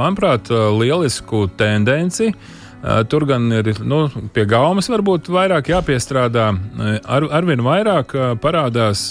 manuprāt, 0.00 0.50
lielisku 0.50 1.46
tendenci. 1.58 2.32
Uh, 2.32 3.02
Tur 3.10 3.24
gan 3.26 3.48
ir 3.50 3.72
nu, 3.82 4.04
pie 4.34 4.44
gaumas, 4.46 4.90
varbūt 4.92 5.30
vairāk 5.32 5.70
jāpiestrādā. 5.72 6.50
Uh, 6.54 6.98
Ar, 7.16 7.28
arvien 7.40 7.62
vairāk 7.66 8.12
parādās 8.42 9.08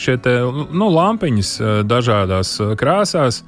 šie 0.00 0.16
te, 0.24 0.38
nu, 0.72 0.88
lampiņas 0.96 1.54
dažādās 1.88 2.56
krāsās. 2.80 3.42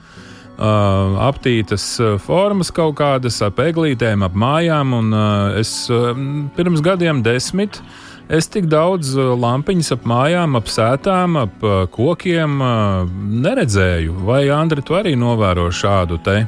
Uh, 0.54 1.16
aptītas 1.25 1.83
formas 2.23 2.68
kaut 2.71 2.94
kādas, 3.00 3.40
ap 3.42 3.59
eglītēm, 3.59 4.23
ap 4.23 4.37
mājām. 4.38 4.92
Un, 5.00 5.09
uh, 5.11 5.56
es 5.59 5.73
uh, 5.90 6.12
pirms 6.54 6.85
gadiem 6.85 7.25
desmit 7.26 7.80
es 8.28 8.48
tik 8.48 8.66
daudz 8.72 9.14
uh, 9.18 9.32
lampiņas 9.38 9.92
ap 9.96 10.04
mājām, 10.08 10.56
ap 10.58 10.68
sētām, 10.70 11.38
ap 11.44 11.64
uh, 11.64 11.84
kokiem 11.92 12.58
uh, 12.62 13.14
neredzēju. 13.44 14.16
Vai 14.26 14.46
Andri, 14.54 14.84
tu 14.84 14.96
arī 14.98 15.14
novēro 15.18 15.66
šādu 15.74 16.18
te 16.24 16.38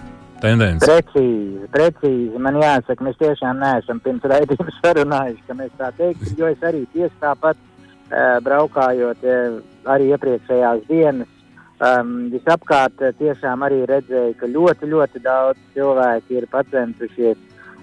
tendenci? 0.42 0.86
Precīzi, 0.86 1.68
precīzi. 1.74 2.42
Man 2.42 2.60
jāsaka, 2.62 3.04
mēs 3.04 3.18
tiešām 3.20 3.60
neesam 3.62 4.00
pirms 4.04 4.26
raidījuma 4.32 4.76
sarunājuši, 4.80 5.46
ka 5.46 5.58
mēs 5.60 5.72
tā 5.80 5.92
teiktu, 6.00 6.34
jo 6.40 6.52
es 6.52 6.66
arī 6.66 6.84
tieši 6.94 7.14
tāpat 7.22 7.58
uh, 7.60 8.36
braukājot 8.46 9.26
uh, 9.26 9.58
arī 9.92 10.12
iepriekšējās 10.16 10.86
dienas. 10.90 11.32
Um, 11.76 12.30
visapkārt 12.32 13.02
tiešām 13.18 13.60
arī 13.66 13.82
redzēju, 13.84 14.32
ka 14.40 14.48
ļoti, 14.48 14.86
ļoti 14.88 15.20
daudz 15.20 15.60
cilvēku 15.74 16.38
ir 16.38 16.46
pacentušies 16.48 17.36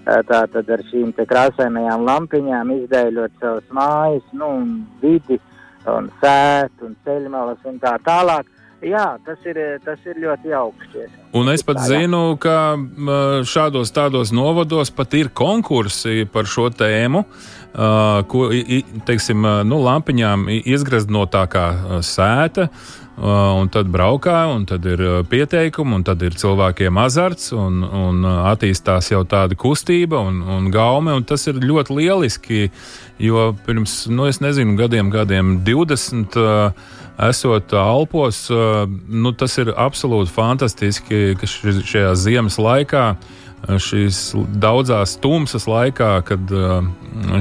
tātad 0.04 0.70
ar 0.70 0.82
šīm 0.90 1.12
krāsainajām 1.16 2.04
lampiņām 2.04 2.72
izdēļot 2.78 3.38
savas 3.40 3.70
mājas, 3.72 4.26
nu, 4.32 4.50
vidi 5.00 5.40
un 5.90 6.10
sētu 6.20 6.88
un 6.88 6.96
ceļmalas 7.04 7.64
un 7.68 7.78
tā 7.82 7.96
tālāk. 8.04 8.48
Jā, 8.84 9.04
tas 9.24 9.40
ir, 9.48 9.58
tas 9.84 10.00
ir 10.04 10.18
ļoti 10.20 10.52
tiešām. 10.92 11.20
Un 11.34 11.48
es 11.50 11.64
pat 11.66 11.80
zinu, 11.88 12.36
ka 12.38 12.76
šādos 13.48 13.90
tādos 13.96 14.32
novados 14.34 14.92
pat 14.94 15.14
ir 15.18 15.30
konkursi 15.34 16.26
par 16.30 16.44
šo 16.50 16.68
tēmu. 16.74 17.24
Ko, 18.30 18.42
teiksim, 19.08 19.40
nu, 19.66 19.80
lampiņām 19.82 20.44
i- 20.52 20.60
iezgreznotākā 20.70 21.64
uh, 21.74 21.96
sēta, 22.06 22.68
un 23.18 23.68
tad 23.70 23.90
braukā, 23.90 24.36
un 24.54 24.62
tad 24.66 24.86
ir 24.86 25.02
pieteikumi, 25.30 25.96
un 25.98 26.04
tad 26.06 26.22
ir 26.22 26.34
cilvēkiem 26.38 26.98
azarts, 27.02 27.50
un, 27.54 27.82
un 27.82 28.22
attīstās 28.26 29.10
jau 29.10 29.24
tāda 29.26 29.58
kustība 29.58 30.18
un, 30.22 30.40
un 30.42 30.70
gaume, 30.74 31.14
un 31.14 31.26
tas 31.26 31.46
ir 31.50 31.58
ļoti 31.62 31.98
lieliski, 31.98 32.68
jo 33.22 33.52
pirms, 33.66 34.04
nu, 34.10 34.26
es 34.30 34.38
nezinu, 34.42 34.76
gadiem, 34.78 35.10
gadiem 35.14 35.56
20. 35.66 36.38
Uh, 36.38 37.02
esot 37.18 37.72
Alpos, 37.78 38.48
uh, 38.50 38.84
nu, 39.08 39.32
tas 39.32 39.58
ir 39.62 39.72
absolūti 39.76 40.32
fantastiski, 40.34 41.22
ka 41.38 41.48
šajā 41.48 42.14
ziemas 42.18 42.58
laikā, 42.58 43.04
uh, 43.14 43.78
šīs 43.80 44.34
daudzās 44.60 45.16
tumsas 45.22 45.68
laikā, 45.70 46.10
kad 46.26 46.52
uh, 46.52 46.82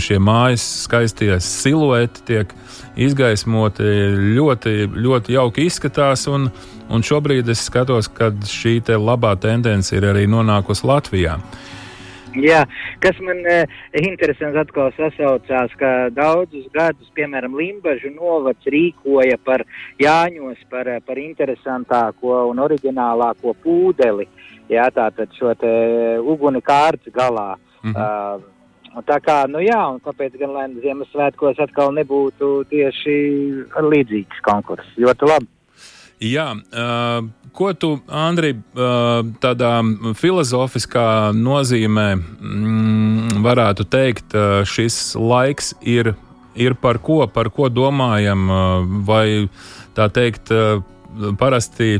šie 0.03 0.19
mājas 0.21 0.65
skaistie 0.85 1.35
silueti 1.41 2.23
tiek 2.27 2.53
izgaismoti, 2.95 3.83
ļoti, 4.37 4.75
ļoti 4.93 5.37
jauki 5.37 5.67
izskatās. 5.67 6.27
Un, 6.31 6.49
un 6.93 7.05
šobrīd 7.05 7.49
es 7.49 7.65
skatos, 7.67 8.11
ka 8.13 8.31
šī 8.47 8.79
te 8.85 8.97
labā 8.99 9.33
tendence 9.41 9.95
ir 9.95 10.05
arī 10.13 10.27
nonākusi 10.29 10.87
Latvijā. 10.87 11.39
Jā, 12.41 12.63
kas 13.03 13.19
man 13.21 13.43
e, 13.45 13.59
interesants 14.01 14.57
atkal 14.57 14.89
sasaucās, 14.97 15.73
ka 15.77 15.91
daudzus 16.13 16.65
gadus, 16.73 17.11
piemēram, 17.17 17.53
Limbaģu 17.59 18.13
novads 18.15 18.69
rīkoja 18.73 19.37
par 19.45 19.65
Jāņos, 20.01 20.63
par, 20.69 20.89
eh, 20.89 21.01
par 21.05 21.21
interesantāko 21.21 22.47
un 22.49 22.63
oriģinālāko 22.63 23.53
pūdeli, 23.63 24.25
jā, 24.69 24.87
tātad 24.95 25.29
šo 25.37 25.53
te 25.59 25.73
uguni 26.19 26.61
kārts 26.61 27.11
galā. 27.13 27.53
Mhm. 27.83 27.95
Uh, 27.95 28.49
Un 28.93 29.01
tā 29.01 29.17
kā, 29.25 29.47
nu 29.49 29.57
jā, 29.57 29.79
un 29.89 29.97
kāpēc 30.05 30.35
gan 30.37 30.51
lai 30.53 30.67
Ziemassvētkos 30.83 31.57
atkal 31.65 31.95
nebūtu 31.97 32.61
tieši 32.69 33.15
līdzīgs 33.73 34.43
konkurss? 34.45 34.85
Ļoti 35.01 35.29
labi. 35.31 35.49
Jā, 36.21 36.51
uh, 36.53 37.25
ko 37.53 37.73
tu, 37.77 37.97
Andri, 38.09 38.55
uh, 38.57 39.21
tādā 39.43 39.75
filozofiskā 40.17 41.33
nozīmē 41.37 42.07
mm, 42.17 43.43
varētu 43.45 43.85
teikt, 43.89 44.33
uh, 44.33 44.63
šis 44.67 45.13
laiks 45.19 45.73
ir, 45.81 46.13
ir 46.57 46.77
par 46.81 46.99
ko, 47.03 47.23
par 47.29 47.51
ko 47.53 47.69
domājam, 47.69 48.49
uh, 48.49 48.89
vai 49.05 49.27
tā 49.97 50.09
teikt, 50.13 50.49
uh, 50.53 50.81
parasti 51.37 51.99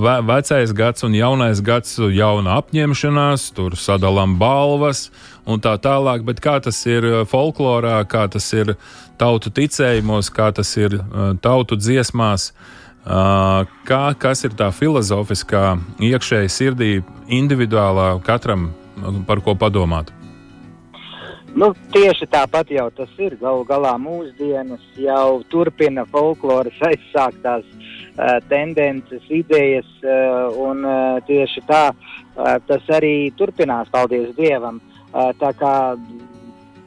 ve 0.00 0.14
vecais 0.24 0.72
gads 0.72 1.04
un 1.04 1.14
jaunais 1.14 1.60
gads, 1.60 1.98
jauna 1.98 2.56
apņemšanās, 2.62 3.50
tur 3.52 3.76
sadalām 3.76 4.38
balvas 4.40 5.08
un 5.44 5.60
tā 5.60 5.76
tālāk. 5.76 6.24
Bet 6.24 6.40
kā 6.40 6.58
tas 6.64 6.80
ir 6.88 7.26
folklorā, 7.28 8.00
kā 8.08 8.24
tas 8.32 8.48
ir 8.56 8.74
tautu 9.20 9.52
ticējumos, 9.52 10.32
kā 10.32 10.48
tas 10.56 10.72
ir 10.80 10.96
tautu 11.44 11.76
dziesmās. 11.76 12.52
Kā, 13.08 14.02
kas 14.20 14.44
ir 14.44 14.52
tā 14.52 14.68
filozofiskā, 14.74 15.78
iekšēji 16.04 16.50
sirdī, 16.52 16.90
individuālā, 17.32 18.10
katram 18.20 18.68
par 19.26 19.40
ko 19.40 19.54
padomāt? 19.56 20.12
Nu, 21.56 21.72
tieši 21.94 22.28
tāpat 22.28 22.68
jau 22.70 22.90
tas 22.92 23.08
ir. 23.16 23.38
Galu 23.40 23.64
galā 23.64 23.94
mūsdienas 23.98 24.82
jau 25.00 25.40
turpina 25.48 26.04
folkloras 26.12 26.76
aizsāktās 26.84 27.64
uh, 27.64 28.36
tendences, 28.50 29.24
idejas, 29.32 29.88
uh, 30.04 30.52
un 30.68 30.84
uh, 30.84 31.16
tieši 31.26 31.64
tā 31.66 31.86
uh, 31.94 32.58
tas 32.68 32.92
arī 32.92 33.32
turpinās, 33.40 33.88
paldies 33.88 34.36
Dievam. 34.36 34.82
Uh, 35.08 35.32
tā 35.40 35.54
kā 35.56 35.74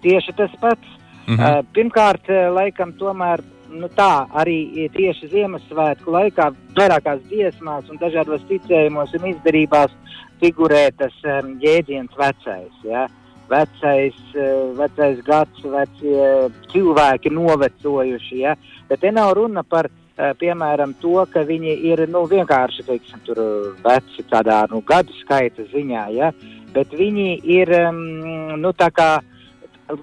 tieši 0.06 0.38
tas 0.38 0.54
pats. 0.62 0.86
-hmm. 1.26 1.40
uh, 1.40 1.66
pirmkārt, 1.74 2.30
laikam, 2.54 2.94
tomēr 2.94 3.42
nu, 3.72 3.90
tā 3.96 4.26
arī 4.38 4.88
tieši 4.96 5.32
Ziemassvētku 5.32 6.12
laikā, 6.14 6.52
vairākās 6.78 7.24
dziesmās 7.30 7.90
un 7.92 8.00
dažādos 8.02 8.44
ticējumos 8.50 9.16
un 9.18 9.32
izdarībās 9.32 9.94
figurē 10.42 10.90
tas 10.98 11.16
um, 11.26 11.56
jēdziens 11.62 12.14
vecais. 12.18 12.84
Ja? 12.88 13.08
Vecais, 13.52 14.16
eh, 14.40 14.52
vecais 14.78 15.20
gads, 15.28 15.64
vecie 15.74 16.28
cilvēki 16.72 17.34
novecojuši. 17.36 18.38
Ja? 18.46 18.56
Bet 18.88 19.04
te 19.04 19.12
nav 19.12 19.34
runa 19.36 19.64
par, 19.64 19.90
eh, 20.18 20.32
piemēram, 20.40 20.96
to, 21.02 21.26
ka 21.34 21.44
viņi 21.44 21.76
ir 21.92 22.06
nu, 22.08 22.24
vienkārši 22.32 22.88
teiksim, 22.88 23.20
tur, 23.28 23.42
veci 23.84 24.24
tādā 24.32 24.64
nu, 24.72 24.82
gadu 24.82 25.14
skaita 25.20 25.68
ziņā, 25.74 26.06
ja? 26.16 26.32
bet 26.72 26.96
viņi 26.96 27.42
ir 27.44 27.68
mm, 27.92 28.56
nu, 28.62 28.72
tā 28.72 28.88
kā 28.96 29.20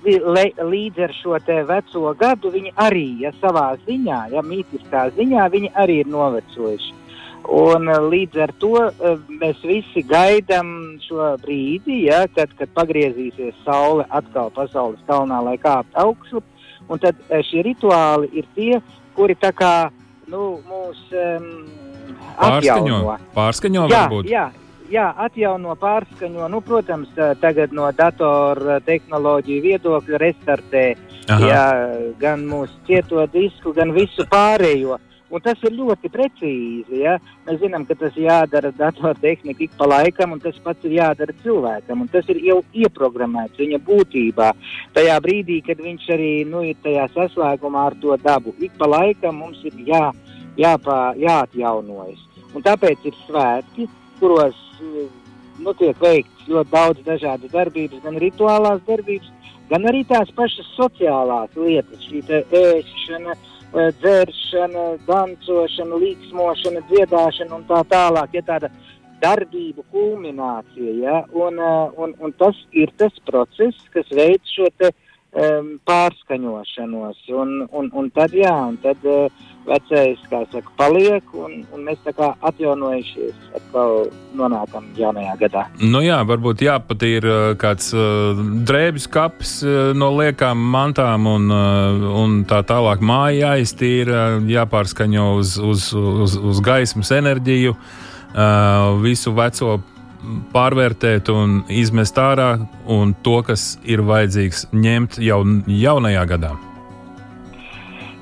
le, 0.05 0.45
līdz 0.59 1.03
ar 1.07 1.13
šo 1.17 1.39
veco 1.69 2.15
gadu 2.19 2.53
viņi 2.55 2.73
arī 2.77 3.09
ja, 3.25 3.33
savā 3.41 3.71
ziņā, 3.87 4.21
ja 4.35 4.43
mītiskā 4.45 5.09
ziņā, 5.17 5.49
viņi 5.53 5.73
arī 5.75 6.01
ir 6.05 6.11
novecojuši. 6.13 6.97
Un 7.49 7.89
eh, 7.89 8.01
līdz 8.13 8.41
ar 8.45 8.53
to 8.61 8.75
eh, 8.85 9.17
mēs 9.41 9.61
visi 9.65 10.03
gaidām 10.05 10.99
šo 11.07 11.33
brīdi, 11.41 12.05
ja, 12.09 12.27
kad, 12.35 12.53
kad 12.59 12.73
pagriezīsies 12.77 13.57
saule 13.65 14.05
atkal 14.11 14.53
pasaules 14.53 15.01
kalnā, 15.09 15.41
lai 15.45 15.57
kāptu 15.63 15.97
augšu. 16.03 16.43
Un 16.89 17.01
tad 17.01 17.17
eh, 17.29 17.41
šie 17.49 17.65
rituāli 17.65 18.29
ir 18.37 18.49
tie, 18.57 18.83
kuri 19.17 19.37
tā 19.41 19.53
kā 19.57 19.89
nu, 20.29 20.59
mūs 20.69 21.01
um, 21.17 21.49
pārskaņo. 22.37 22.99
Pārskaņo 23.37 23.87
jā, 23.89 24.03
varbūt. 24.05 24.29
Jā, 24.29 24.49
jā, 24.91 25.09
atjauno, 25.27 25.75
pārskaņo. 25.81 26.49
Nu, 26.53 26.63
protams, 26.65 27.11
tagad 27.43 27.75
no 27.77 27.91
datoru 27.97 28.79
tehnoloģiju 28.87 29.65
viedokļa 29.67 30.23
restartē 30.23 30.87
jā, 31.29 31.67
gan 32.21 32.47
mūsu 32.49 32.75
cieto 32.89 33.27
disku, 33.33 33.75
gan 33.77 33.93
visu 33.97 34.27
pārējo. 34.31 34.99
Un 35.29 35.43
tas 35.45 35.61
ir 35.61 35.75
ļoti 35.77 36.09
precīzi. 36.09 37.03
Ja? 37.03 37.19
Mēs 37.45 37.59
zinām, 37.61 37.85
ka 37.85 37.99
tas 38.01 38.15
jādara 38.17 38.71
datortehnika 38.73 39.67
ik 39.67 39.75
pa 39.77 39.85
laikam, 39.91 40.33
un 40.33 40.41
tas 40.41 40.57
pats 40.65 40.89
ir 40.89 40.95
jādara 40.97 41.35
cilvēkam. 41.43 42.07
Tas 42.13 42.31
ir 42.33 42.41
jau 42.47 42.63
ieprogrammēts 42.73 43.61
viņa 43.61 43.81
būtībā. 43.85 44.49
Tajā 44.97 45.19
brīdī, 45.25 45.61
kad 45.67 45.83
viņš 45.85 46.09
arī 46.17 46.33
nu, 46.49 46.65
ir 46.71 46.81
tajā 46.85 47.05
saslēgumā 47.13 47.85
ar 47.91 47.99
to 48.01 48.17
dabu, 48.25 48.57
ik 48.57 48.73
pa 48.81 48.89
laikam 48.89 49.43
mums 49.45 49.61
ir 49.69 49.77
jā, 49.91 50.07
jāpā, 50.57 51.13
jāatjaunojas. 51.21 52.25
Un 52.57 52.65
tāpēc 52.65 53.05
ir 53.05 53.21
svētki, 53.27 53.85
kuros 54.23 54.57
nu, 54.81 55.75
tiek 55.79 56.01
veikts 56.01 56.49
ļoti 56.49 56.73
daudz 56.73 57.05
dažādu 57.07 57.51
darbības, 57.53 58.03
gan 58.05 58.19
rituālās 58.23 58.81
darbības, 58.87 59.31
gan 59.71 59.87
arī 59.91 60.05
tās 60.09 60.31
pašas 60.37 60.73
sociālās 60.77 61.55
lietas, 61.57 62.05
šī 62.09 62.23
ēšana 62.63 63.37
Eh, 63.69 63.91
dzēršana, 64.01 64.83
dancošana, 65.05 65.97
līksmošana, 66.01 66.81
dziedāšana 66.89 67.53
un 67.53 67.67
tā 67.69 67.83
tālāk. 67.91 68.39
Ja 68.39 68.43
tāda 68.47 68.71
darbību 69.21 69.85
kulminācija, 69.93 70.95
ja? 71.03 71.19
un, 71.37 71.59
eh, 71.61 71.99
un, 72.01 72.15
un 72.25 72.33
tas 72.41 72.57
ir 72.73 72.95
tas 72.97 73.13
process, 73.29 73.77
kas 73.93 74.09
veids 74.09 74.55
šo 74.57 74.71
te, 74.81 74.89
um, 75.37 75.75
pārskaņošanos. 75.85 77.21
Un, 77.37 77.53
un, 77.69 77.91
un 77.93 78.09
tad, 78.17 78.33
jā, 78.33 78.55
un 78.71 78.81
tad 78.81 79.05
uh, 79.05 79.29
vecais, 79.69 80.21
kā 80.31 80.41
saka, 80.53 80.73
paliek, 80.79 81.35
un, 81.37 81.63
un 81.75 81.85
mēs 81.87 82.01
tā 82.05 82.15
kā 82.17 82.31
atjaunojušies, 82.49 83.37
atkal 83.59 84.09
nonākam 84.39 84.89
jaunajā 84.99 85.35
gadā. 85.43 85.65
Nu 85.83 86.03
jā, 86.05 86.19
varbūt 86.29 86.65
jāpatīr 86.67 87.29
uh, 87.29 87.37
kāds 87.61 87.93
uh, 87.97 88.39
drēbes 88.69 89.09
kaps 89.13 89.59
uh, 89.67 89.93
no 89.99 90.11
liekām 90.17 90.63
mantām 90.75 91.29
un, 91.31 91.51
uh, 91.53 92.09
un 92.23 92.41
tā 92.49 92.63
tālāk 92.69 93.05
māja 93.05 93.55
jāiztīra, 93.55 94.25
jāpārskaņo 94.49 95.29
uz, 95.39 95.55
uz, 95.61 95.91
uz, 95.95 96.39
uz 96.53 96.65
gaismas 96.65 97.13
enerģiju, 97.15 97.77
uh, 97.77 98.99
visu 99.05 99.35
veco 99.37 99.79
pārvērtēt 100.53 101.31
un 101.33 101.61
izmest 101.71 102.19
ārā, 102.21 102.51
un 102.91 103.15
to, 103.23 103.39
kas 103.47 103.77
ir 103.87 104.03
vajadzīgs, 104.07 104.69
ņemt 104.75 105.21
jau 105.23 105.43
jaunajā 105.71 106.25
gadā. 106.33 106.55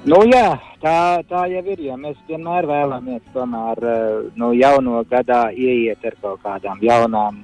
Nu, 0.07 0.21
jā, 0.31 0.53
tā, 0.83 1.23
tā 1.29 1.45
jau 1.53 1.65
ir. 1.73 1.83
Ja 1.89 1.99
mēs 2.01 2.17
vienmēr 2.29 2.69
vēlamies 2.69 3.25
tomēr 3.35 3.83
eh, 3.83 4.31
nu, 4.41 4.53
jauno 4.57 5.03
gadā 5.11 5.49
ieiet 5.53 6.05
ar 6.05 6.17
kaut 6.23 6.43
kādām 6.45 6.83
jaunām, 6.85 7.39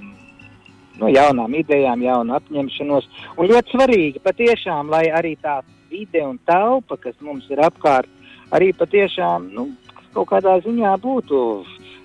nu, 1.01 1.11
jaunām 1.13 1.55
idejām, 1.61 2.03
jaunu 2.05 2.37
apņemšanos. 2.39 3.09
Un 3.37 3.53
ļoti 3.53 3.77
svarīgi 3.77 4.25
patiešām, 4.25 4.91
lai 4.93 5.07
arī 5.11 5.37
tā 5.43 5.61
vide 5.93 6.25
un 6.25 6.39
telpa, 6.49 6.97
kas 6.97 7.17
mums 7.21 7.49
ir 7.53 7.63
apkārt, 7.65 8.09
arī 8.53 8.73
patiešām 8.77 9.51
nu, 9.53 9.71
kaut 10.13 10.31
kādā 10.33 10.59
ziņā 10.65 10.97
būtu 11.03 11.41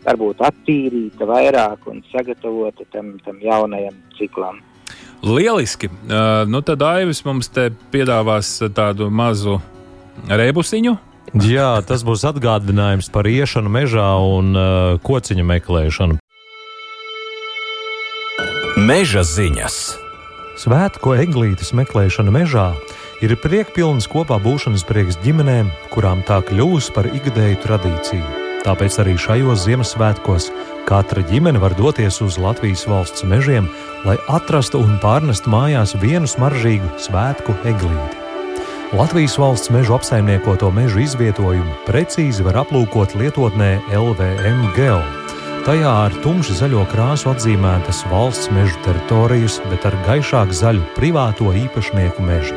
varbūt 0.08 0.44
attīrīta 0.48 1.28
vairāk 1.28 1.88
un 1.92 2.04
sagatavota 2.12 2.86
tam, 2.94 3.18
tam 3.26 3.40
jaunajam 3.44 3.96
ciklam. 4.18 4.62
Lieliski! 5.26 5.90
Uh, 5.90 6.46
nu 6.48 6.62
tad 6.62 6.84
Aivis 6.86 7.24
mums 7.26 7.50
te 7.52 7.72
piedāvās 7.92 8.52
tādu 8.78 9.10
mazu 9.10 9.58
rebusiņu. 10.30 10.94
Jā, 11.36 11.82
tas 11.84 12.06
būs 12.08 12.24
atgādinājums 12.30 13.10
par 13.12 13.28
iešanu 13.28 13.72
mežā 13.72 14.08
un 14.24 14.56
uh, 14.56 14.96
kociņu 15.04 15.44
meklēšanu. 15.44 16.20
Meža 18.88 19.26
ziņas. 19.28 19.78
Svētku 20.58 21.18
eglītes 21.18 21.74
meklēšana 21.76 22.32
mežā 22.32 22.70
ir 23.26 23.36
priekpilns 23.42 24.08
kopā 24.10 24.38
būšanas 24.42 24.86
prieks 24.88 25.20
ģimenēm, 25.26 25.70
kurām 25.92 26.24
tā 26.26 26.40
kļūs 26.48 26.92
par 26.96 27.10
ikdēju 27.12 27.60
tradīciju. 27.66 28.46
Tāpēc 28.64 28.98
arī 29.04 29.16
šajos 29.22 29.66
Ziemassvētkos 29.68 30.50
katra 30.88 31.24
ģimene 31.30 31.62
var 31.62 31.76
doties 31.78 32.22
uz 32.26 32.40
Latvijas 32.42 32.88
valsts 32.90 33.26
mežiem, 33.28 33.68
lai 34.08 34.16
atrastu 34.32 34.82
un 34.84 34.98
pārnestu 35.04 35.52
mājās 35.54 35.98
vienu 36.02 36.30
smaržīgu 36.30 36.96
svētku 37.04 37.58
eglīti. 37.68 38.17
Latvijas 38.94 39.38
valsts 39.38 39.70
mežu 39.70 39.98
apsaimniekoto 39.98 40.70
mežu 40.72 41.02
izvietojumu 41.04 41.74
precīzi 41.84 42.44
var 42.46 42.62
aplūkot 42.62 43.18
lietotnē 43.20 43.82
LVM 43.92 44.62
Geo. 44.78 45.02
Tajā 45.68 45.92
ar 46.06 46.14
tumšu 46.24 46.56
zaļo 46.56 46.86
krāsu 46.94 47.28
atzīmētas 47.34 48.06
valsts 48.08 48.48
meža 48.56 48.80
teritorijas, 48.86 49.58
bet 49.68 49.84
ar 49.90 49.98
gaišāku 50.08 50.56
zaļu 50.56 50.86
privāto 50.96 51.52
īpašnieku 51.66 52.24
mežu. 52.24 52.56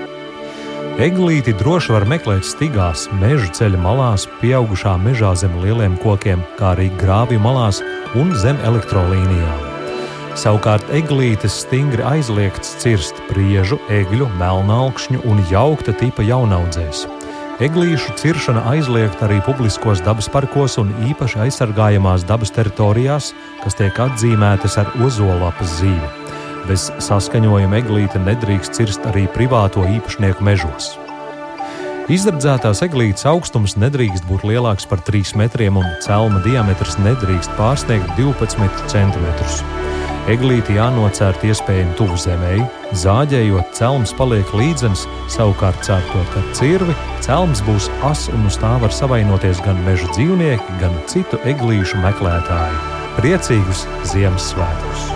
Eglīti 1.03 1.57
droši 1.59 1.97
var 1.97 2.07
meklēt 2.07 2.47
stigās, 2.47 3.09
meža 3.19 3.51
ceļa 3.59 3.83
malās, 3.83 4.29
pieaugušā 4.39 4.95
mežā 5.03 5.35
zem 5.35 5.59
lieliem 5.65 5.99
kokiem, 5.99 6.47
kā 6.61 6.77
arī 6.77 6.93
grāvju 7.03 7.43
malās 7.43 7.83
un 8.15 8.31
zem 8.39 8.63
elektrolīnijām. 8.71 9.70
Savukārt 10.39 10.87
eglītes 10.95 11.57
stingri 11.65 12.05
aizliegts 12.07 12.77
cirst 12.79 13.19
priežu, 13.27 13.81
egļu, 13.91 14.29
melnākšņu 14.39 15.25
un 15.27 15.43
jaukta 15.51 15.95
tipa 15.99 16.23
jaunaudzēs. 16.23 17.07
Eglīšu 17.61 18.15
ciršana 18.17 18.63
aizliegta 18.71 19.27
arī 19.27 19.41
publiskos 19.45 20.01
dabas 20.07 20.31
parkos 20.33 20.79
un 20.81 20.95
īpaši 21.11 21.43
aizsargājamās 21.45 22.25
dabas 22.29 22.55
teritorijās, 22.57 23.35
kas 23.65 23.77
tiek 23.77 23.99
atzīmētas 24.07 24.79
ar 24.81 24.95
ozolapas 25.03 25.81
zīmi. 25.83 26.15
Bez 26.71 26.89
saskaņojuma 27.03 27.83
eglīte 27.83 28.23
nedrīkst 28.23 28.79
cirst 28.79 29.11
arī 29.11 29.27
privāto 29.35 29.83
īpašnieku 29.99 30.47
mežos. 30.47 30.95
Izdardzētās 32.11 32.81
eglītes 32.83 33.23
augstums 33.31 33.77
nedrīkst 33.79 34.25
būt 34.27 34.43
lielāks 34.49 34.89
par 34.91 34.99
3 35.07 35.37
metriem 35.39 35.77
un 35.79 35.85
celma 36.03 36.41
diametrs 36.43 36.97
nedrīkst 36.99 37.53
pārsniegt 37.55 38.11
12 38.19 38.81
centimetrus. 38.91 39.61
Eglīti 40.31 40.75
jānocērt 40.75 41.47
iespējami 41.47 41.95
tuvu 42.01 42.19
zemē, 42.19 42.57
zāģējot, 42.99 43.71
celms 43.79 44.17
paliek 44.19 44.51
līdzens, 44.59 45.07
savukārt 45.31 45.87
cērtot 45.87 46.35
ar 46.43 46.51
cirvi, 46.59 46.99
celms 47.23 47.63
būs 47.69 47.87
as 48.11 48.27
un 48.35 48.51
uz 48.51 48.59
tā 48.59 48.75
var 48.83 48.91
savainoties 48.91 49.63
gan 49.63 49.79
meža 49.87 50.11
dzīvnieki, 50.11 50.79
gan 50.83 50.99
citu 51.07 51.39
eglīšu 51.47 52.03
meklētāji. 52.03 52.85
Priecīgus 53.23 53.87
Ziemassvētkus! 54.11 55.09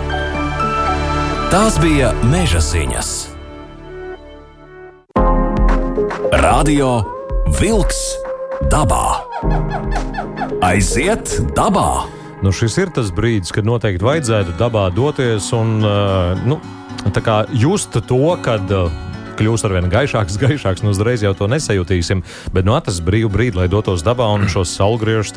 Tās 1.51 1.83
bija 1.83 2.15
meža 2.31 2.63
ziņas. 2.63 3.34
Radio 6.35 6.99
Wolks 7.61 7.99
dabā. 8.67 9.21
Aiziet 10.65 11.31
dabā! 11.55 12.09
Nu, 12.43 12.51
šis 12.51 12.75
ir 12.81 12.91
tas 12.91 13.07
brīdis, 13.15 13.53
kad 13.55 13.63
noteikti 13.63 14.03
vajadzētu 14.03 14.57
dabā 14.59 14.89
doties 14.91 15.47
un 15.55 15.79
uh, 15.79 16.35
nu, 16.43 16.59
just 17.55 17.95
to, 17.95 18.19
kad 18.43 18.67
uh, 18.75 18.91
kļūs 19.39 19.63
ar 19.63 19.77
vien 19.77 19.87
gaišāks, 19.93 20.35
gaišāks. 20.43 20.83
Nu, 20.83 20.91
uzreiz 20.91 21.23
jau 21.23 21.31
to 21.39 21.47
nesajutīsim. 21.47 22.25
Bet 22.51 22.67
nu, 22.67 22.75
tas 22.83 22.99
brīvu 22.99 23.31
brīdi, 23.31 23.55
lai 23.61 23.71
dotos 23.71 24.03
dabā 24.03 24.27
un 24.35 24.49
šos 24.51 24.75
saulgriežus 24.75 25.31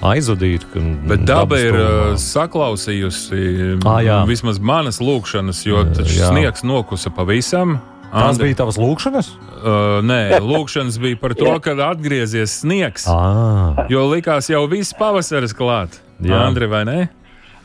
aizvadītu. 0.00 0.72
Bet 1.04 1.28
daba 1.28 1.60
ir 1.60 1.76
uh, 1.76 2.04
saklausījusi 2.16 3.76
à, 3.84 3.98
jā. 4.00 4.22
vismaz 4.30 4.56
manas 4.56 5.04
lūkšanas, 5.04 5.66
jo 5.68 5.84
sniegs 6.00 6.64
nokusa 6.64 7.12
pavisam. 7.12 7.82
Tās 8.14 8.38
bija 8.38 8.62
tavas 8.62 8.80
lūkšanas? 8.80 9.34
Uh, 9.64 10.00
nē, 10.04 10.42
lūkšanas 10.44 10.98
bija 11.00 11.16
par 11.16 11.32
to, 11.38 11.48
ka 11.64 11.72
atgriezies 11.86 12.58
sniegs. 12.60 13.06
À. 13.08 13.86
Jo 13.88 14.04
likās 14.10 14.50
jau 14.52 14.66
viss 14.68 14.92
pavasaris 14.98 15.56
klāt. 15.56 15.96
Jā, 16.20 16.42
Andri, 16.44 16.68
vai 16.68 16.82
ne? 16.84 16.98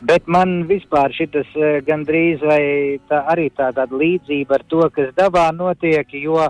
Bet 0.08 0.24
man 0.24 0.62
vispār 0.68 1.12
šis 1.12 1.36
uh, 1.36 1.78
gandrīz 1.84 2.40
vai 2.40 2.62
tā, 3.10 3.20
arī 3.34 3.50
tā, 3.52 3.68
tāda 3.76 4.00
līdzība 4.00 4.56
ar 4.56 4.64
to, 4.72 4.80
kas 4.94 5.12
dabā 5.18 5.50
notiek, 5.52 6.08
jo, 6.16 6.40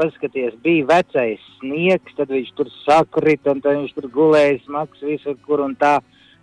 paskaties, 0.00 0.56
bija 0.64 0.88
vecais 0.88 1.42
sniegs, 1.58 2.16
tad 2.16 2.32
viņš 2.32 2.54
tur 2.56 2.72
sakrit, 2.80 3.44
un 3.44 3.60
tad 3.60 3.76
viņš 3.82 3.96
tur 3.98 4.08
gulēja 4.14 4.62
smags 4.64 5.04
visur, 5.04 5.36
kur 5.44 5.66
un 5.68 5.76
tā. 5.76 5.98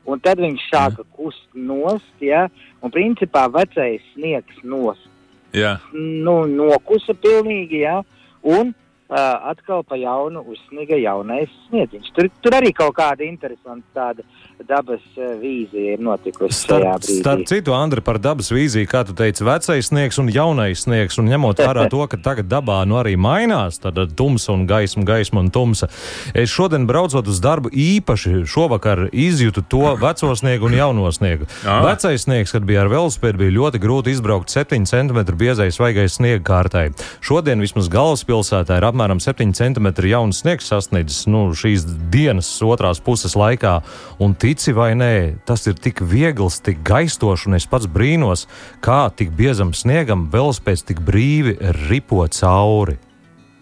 Un 0.05 0.21
tad 0.21 0.39
viņš 0.41 0.69
sāka 0.69 1.05
kust 1.17 1.49
nost, 1.53 2.13
ja, 2.21 2.45
un 2.81 2.93
principā 2.93 3.47
vecais 3.53 4.05
sniegs 4.13 4.61
nost 4.61 5.09
Jā. 5.55 5.75
Nu, 5.93 6.45
nokusa 6.47 7.15
pilnīgi, 7.17 7.83
jā. 7.83 7.99
Un 8.43 8.69
uh, 8.69 8.73
atkal 9.11 9.83
pa 9.83 9.97
jaunu 9.99 10.43
uzsniga 10.47 10.95
jaunais 10.95 11.51
sniedziņš. 11.67 12.11
Tur, 12.15 12.29
tur 12.43 12.55
arī 12.55 12.71
kaut 12.75 12.95
kāda 12.95 13.25
interesanta 13.27 13.83
tāda 13.93 14.23
dabas 14.67 15.01
vīzija 15.41 15.95
ir 15.95 16.03
notikusi 16.03 16.55
starp, 16.55 16.85
šajā 16.85 16.93
brīdī. 17.01 17.17
Starp 17.19 17.47
citu, 17.49 17.73
Andri, 17.75 18.03
par 18.05 18.19
dabas 18.21 18.51
vīziju, 18.53 18.87
kā 18.87 19.01
tu 19.07 19.15
teici, 19.17 19.43
vecais 19.43 19.89
sniegs 19.89 20.19
un 20.21 20.29
jaunais 20.31 20.85
sniegs, 20.85 21.17
un 21.19 21.27
ņemot 21.31 21.59
vērā 21.59 21.87
to, 21.91 22.03
ka 22.11 22.19
tagad 22.21 22.47
dabā 22.51 22.77
nu 22.87 22.99
arī 23.01 23.17
mainās, 23.19 23.81
tad 23.81 23.99
tumsa 24.15 24.53
un 24.53 24.67
gaisma, 24.69 25.03
gaisma 25.07 25.43
un 25.43 25.51
tumsa. 25.51 25.89
Es 26.37 26.53
šodien 26.53 26.85
braucot 26.87 27.27
uz 27.27 27.41
darbu 27.43 27.73
īpaši 27.73 28.45
šovakar 28.47 29.07
izjūtu 29.11 29.65
to 29.67 29.95
veco 29.99 30.31
sniegu 30.37 30.69
un 30.69 30.77
jauno 30.77 31.11
sniegu. 31.11 31.49
Jā. 31.65 31.81
Vecais 31.89 32.27
sniegs, 32.27 32.53
kad 32.55 32.67
bija 32.69 32.85
ar 32.85 32.93
velospēdu, 32.93 33.41
bija 33.41 33.57
ļoti 33.57 33.81
grūti 33.81 34.15
izbraukt 34.15 34.53
7 34.53 34.87
cm 34.87 35.25
biezais 35.35 35.75
svaigais 35.75 36.19
sniega 36.19 36.45
kārtai. 36.47 36.87
Šodien 37.25 37.63
vismaz 37.63 37.89
galvaspilsētā 37.91 38.77
ir 38.77 38.87
apmēram 38.87 39.00
7 39.09 39.53
cm 39.57 39.87
jauns 40.09 40.41
sniegs 40.43 40.69
sasniedzis 40.71 41.25
nu, 41.27 41.49
šīs 41.57 41.85
dienas 42.13 42.49
otrās 42.61 43.01
puses 43.03 43.35
laikā. 43.35 43.79
Un 44.21 44.35
tici 44.35 44.73
vai 44.77 44.93
nē, 44.95 45.41
tas 45.45 45.65
ir 45.67 45.75
tik 45.81 46.03
viegls, 46.05 46.61
tik 46.61 46.83
gaistošs, 46.87 47.47
un 47.49 47.59
es 47.59 47.67
pats 47.69 47.89
brīnos, 47.89 48.47
kā 48.85 49.09
tik 49.15 49.33
biezam 49.37 49.73
sniegam 49.73 50.29
velospēds 50.31 50.85
tik 50.87 51.01
brīvi 51.05 51.57
ripo 51.89 52.25
cauri. 52.29 52.99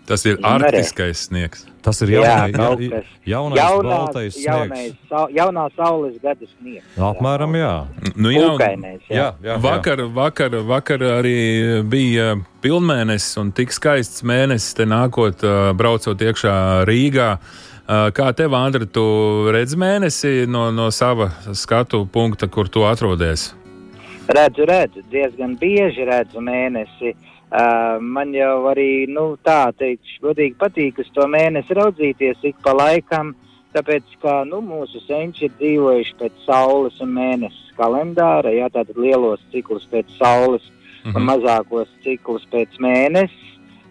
Tas 0.09 0.25
ir 0.25 0.39
arktiskais 0.41 1.27
sniegs. 1.27 1.67
Tas 1.85 2.01
ir 2.01 2.15
jaunai, 2.15 2.49
jā, 2.49 2.57
ja, 2.57 2.63
jaunais, 3.29 3.59
jaunās, 3.61 3.85
baltais 3.87 4.37
jaunais, 4.41 4.95
sa, 5.07 5.21
jaunā 5.31 5.67
saules 5.77 6.15
gada 6.23 6.47
sniegs. 6.49 6.87
Apmēram, 6.97 7.53
jā. 7.55 7.73
Nu, 8.17 8.31
jā, 8.33 8.47
Ukainais, 8.55 9.03
jā. 9.05 9.15
Jā, 9.15 9.27
jā, 9.37 9.51
jā. 9.51 9.59
Vakar, 9.63 10.03
vakar, 10.17 10.57
vakar 10.65 11.05
arī 11.19 11.37
bija 11.87 12.33
pilnmēnesis 12.65 13.37
un 13.39 13.53
tik 13.55 13.71
skaists 13.75 14.25
mēnesis 14.25 14.75
te 14.81 14.89
nākot, 14.89 15.45
braucot 15.77 16.25
iekšā 16.25 16.57
Rīgā. 16.89 17.29
Kā 18.17 18.33
tev, 18.37 18.57
Andri, 18.57 18.89
tu 18.89 19.05
redz 19.53 19.77
mēnesi 19.79 20.49
no, 20.49 20.67
no 20.73 20.89
sava 20.93 21.31
skatu 21.53 22.03
punkta, 22.09 22.49
kur 22.49 22.67
tu 22.69 22.83
atrodies? 22.89 23.51
Redzu, 24.29 24.65
redzu, 24.69 25.05
diezgan 25.09 25.55
bieži 25.57 26.05
redzu 26.05 26.41
mēnesi. 26.41 27.13
Uh, 27.13 27.28
man 27.99 28.33
jau 28.33 28.67
arī 28.69 29.07
nu, 29.09 29.33
tā 29.43 29.71
teikšu, 29.73 30.19
godīgi 30.21 30.55
patīk 30.59 30.99
uz 31.01 31.09
to 31.13 31.25
mēnesi 31.27 31.73
raudzīties 31.73 32.43
ik 32.51 32.59
pa 32.63 32.75
laikam, 32.77 33.33
tāpēc, 33.73 34.03
ka 34.21 34.43
nu, 34.45 34.61
mūsu 34.65 35.01
senči 35.05 35.47
ir 35.47 35.55
dzīvojuši 35.57 36.17
pēc 36.19 36.43
saules 36.45 36.99
un 37.01 37.13
mēnesis 37.17 37.73
kalendāra, 37.77 38.53
jā, 38.53 38.69
tātad 38.73 38.97
lielos 38.97 39.41
ciklus 39.53 39.87
pēc 39.91 40.05
saules 40.17 40.61
mm 40.61 41.11
-hmm. 41.11 41.15
un 41.15 41.21
mhm. 41.21 41.29
mazākos 41.31 41.89
ciklus 42.03 42.45
pēc 42.51 42.77
mēnesis. 42.79 43.45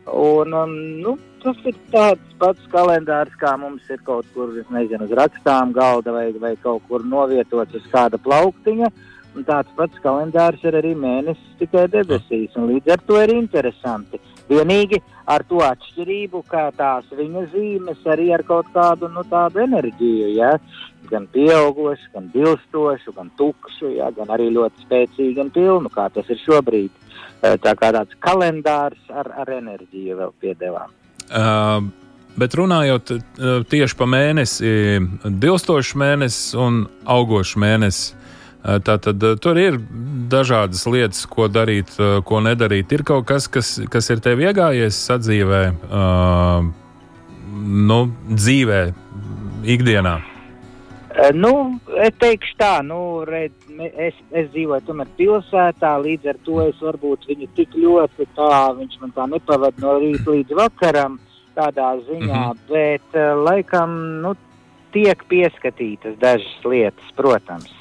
Un, 0.08 0.54
um, 0.54 0.72
nu, 1.02 1.18
tas 1.42 1.56
ir 1.68 1.74
tāds 1.92 2.36
pats 2.38 2.60
kalendārs, 2.72 3.34
kā 3.40 3.58
mums 3.60 3.82
ir 3.90 4.00
kaut 4.04 4.26
kur, 4.34 4.48
nezinu, 4.70 5.04
uz 5.04 5.10
rakstām 5.10 5.72
galda 5.72 6.12
vai, 6.12 6.32
vai 6.32 6.56
kaut 6.56 6.82
kur 6.88 7.04
novietots 7.04 7.74
uz 7.74 7.86
kāda 7.92 8.18
plauktiņa. 8.18 8.88
Un 9.36 9.44
tāds 9.46 9.70
pats 9.76 10.00
kalendārs 10.02 10.62
ir 10.66 10.78
arī 10.78 10.94
mēnesis 10.98 11.58
tikai 11.60 11.84
debesīs, 11.92 12.56
līdz 12.56 12.94
ar 12.94 13.02
to 13.06 13.20
ir 13.22 13.34
interesanti. 13.36 14.20
Vienīgi 14.48 15.02
ar 15.28 15.44
to 15.48 15.60
atšķirību, 15.64 16.40
ka 16.48 16.68
tās 16.76 17.08
viņa 17.12 17.44
zīmes 17.52 18.06
arī 18.08 18.30
ar 18.32 18.42
kaut 18.48 18.70
kādu 18.72 19.10
nu, 19.12 19.24
tādu 19.28 19.60
enerģiju, 19.66 20.30
ja? 20.38 20.56
gan 21.08 21.24
pieaugušu, 21.32 22.10
gan 22.12 22.26
dilstošu, 22.34 23.14
gan 23.16 23.30
tukšu, 23.38 23.92
ja? 23.96 24.10
gan 24.16 24.32
arī 24.32 24.50
ļoti 24.56 24.86
spēcīgu 24.86 25.44
un 25.44 25.52
pilnu, 25.52 25.92
kā 25.92 26.08
tas 26.12 26.28
ir 26.32 26.40
šobrīd. 26.42 26.92
Tā 27.38 27.72
kā 27.78 27.92
tāds 27.94 28.16
kalendārs 28.24 29.12
ar, 29.14 29.30
ar 29.44 29.52
enerģiju 29.60 30.18
vēl 30.18 30.34
piedevām. 30.42 30.92
Uh, 31.28 31.84
bet 32.40 32.56
runājot 32.58 33.12
uh, 33.14 33.22
tieši 33.68 33.98
par 34.00 34.10
mēnesi, 34.10 34.70
dilstošs 35.44 35.92
mēnesis 36.00 36.56
un 36.58 36.86
augošs 37.04 37.56
mēnesis. 37.60 38.14
Tātad 38.84 39.22
tur 39.40 39.58
ir 39.60 39.78
dažādas 40.28 40.82
lietas, 40.90 41.24
ko 41.30 41.46
darīt, 41.48 41.94
ko 42.28 42.40
nedarīt. 42.44 42.92
Ir 42.92 43.04
kaut 43.08 43.28
kas, 43.30 43.48
kas, 43.48 43.78
kas 43.88 44.10
ir 44.12 44.20
tev 44.24 44.42
iegājies 44.44 44.98
sadzīvē, 45.08 45.62
nu, 47.88 48.00
dzīvē, 48.28 48.80
ikdienā. 49.76 50.18
Nu, 51.34 51.52
es 51.98 52.14
teikšu 52.20 52.52
tā, 52.60 52.74
nu, 52.86 52.98
redz, 53.26 53.56
es, 53.98 54.18
es 54.30 54.50
dzīvoju 54.52 54.84
tomēr 54.86 55.08
pilsētā, 55.18 55.96
līdz 56.04 56.28
ar 56.30 56.36
to 56.46 56.60
es 56.62 56.84
varbūt 56.84 57.26
viņu 57.30 57.48
tik 57.56 57.74
ļoti 57.74 58.28
tā, 58.36 58.52
viņš 58.76 59.00
man 59.00 59.14
tā 59.16 59.26
nepavada 59.32 59.82
no 59.82 59.96
rīta 59.98 60.36
līdz 60.36 60.54
vakaram 60.60 61.16
tādā 61.56 61.88
ziņā, 62.06 62.44
mm 62.44 62.52
-hmm. 62.52 62.60
bet 62.70 63.18
laikam, 63.48 63.96
nu, 64.22 64.36
tiek 64.94 65.24
pieskatītas 65.32 66.14
dažas 66.22 66.64
lietas, 66.64 67.10
protams, 67.16 67.72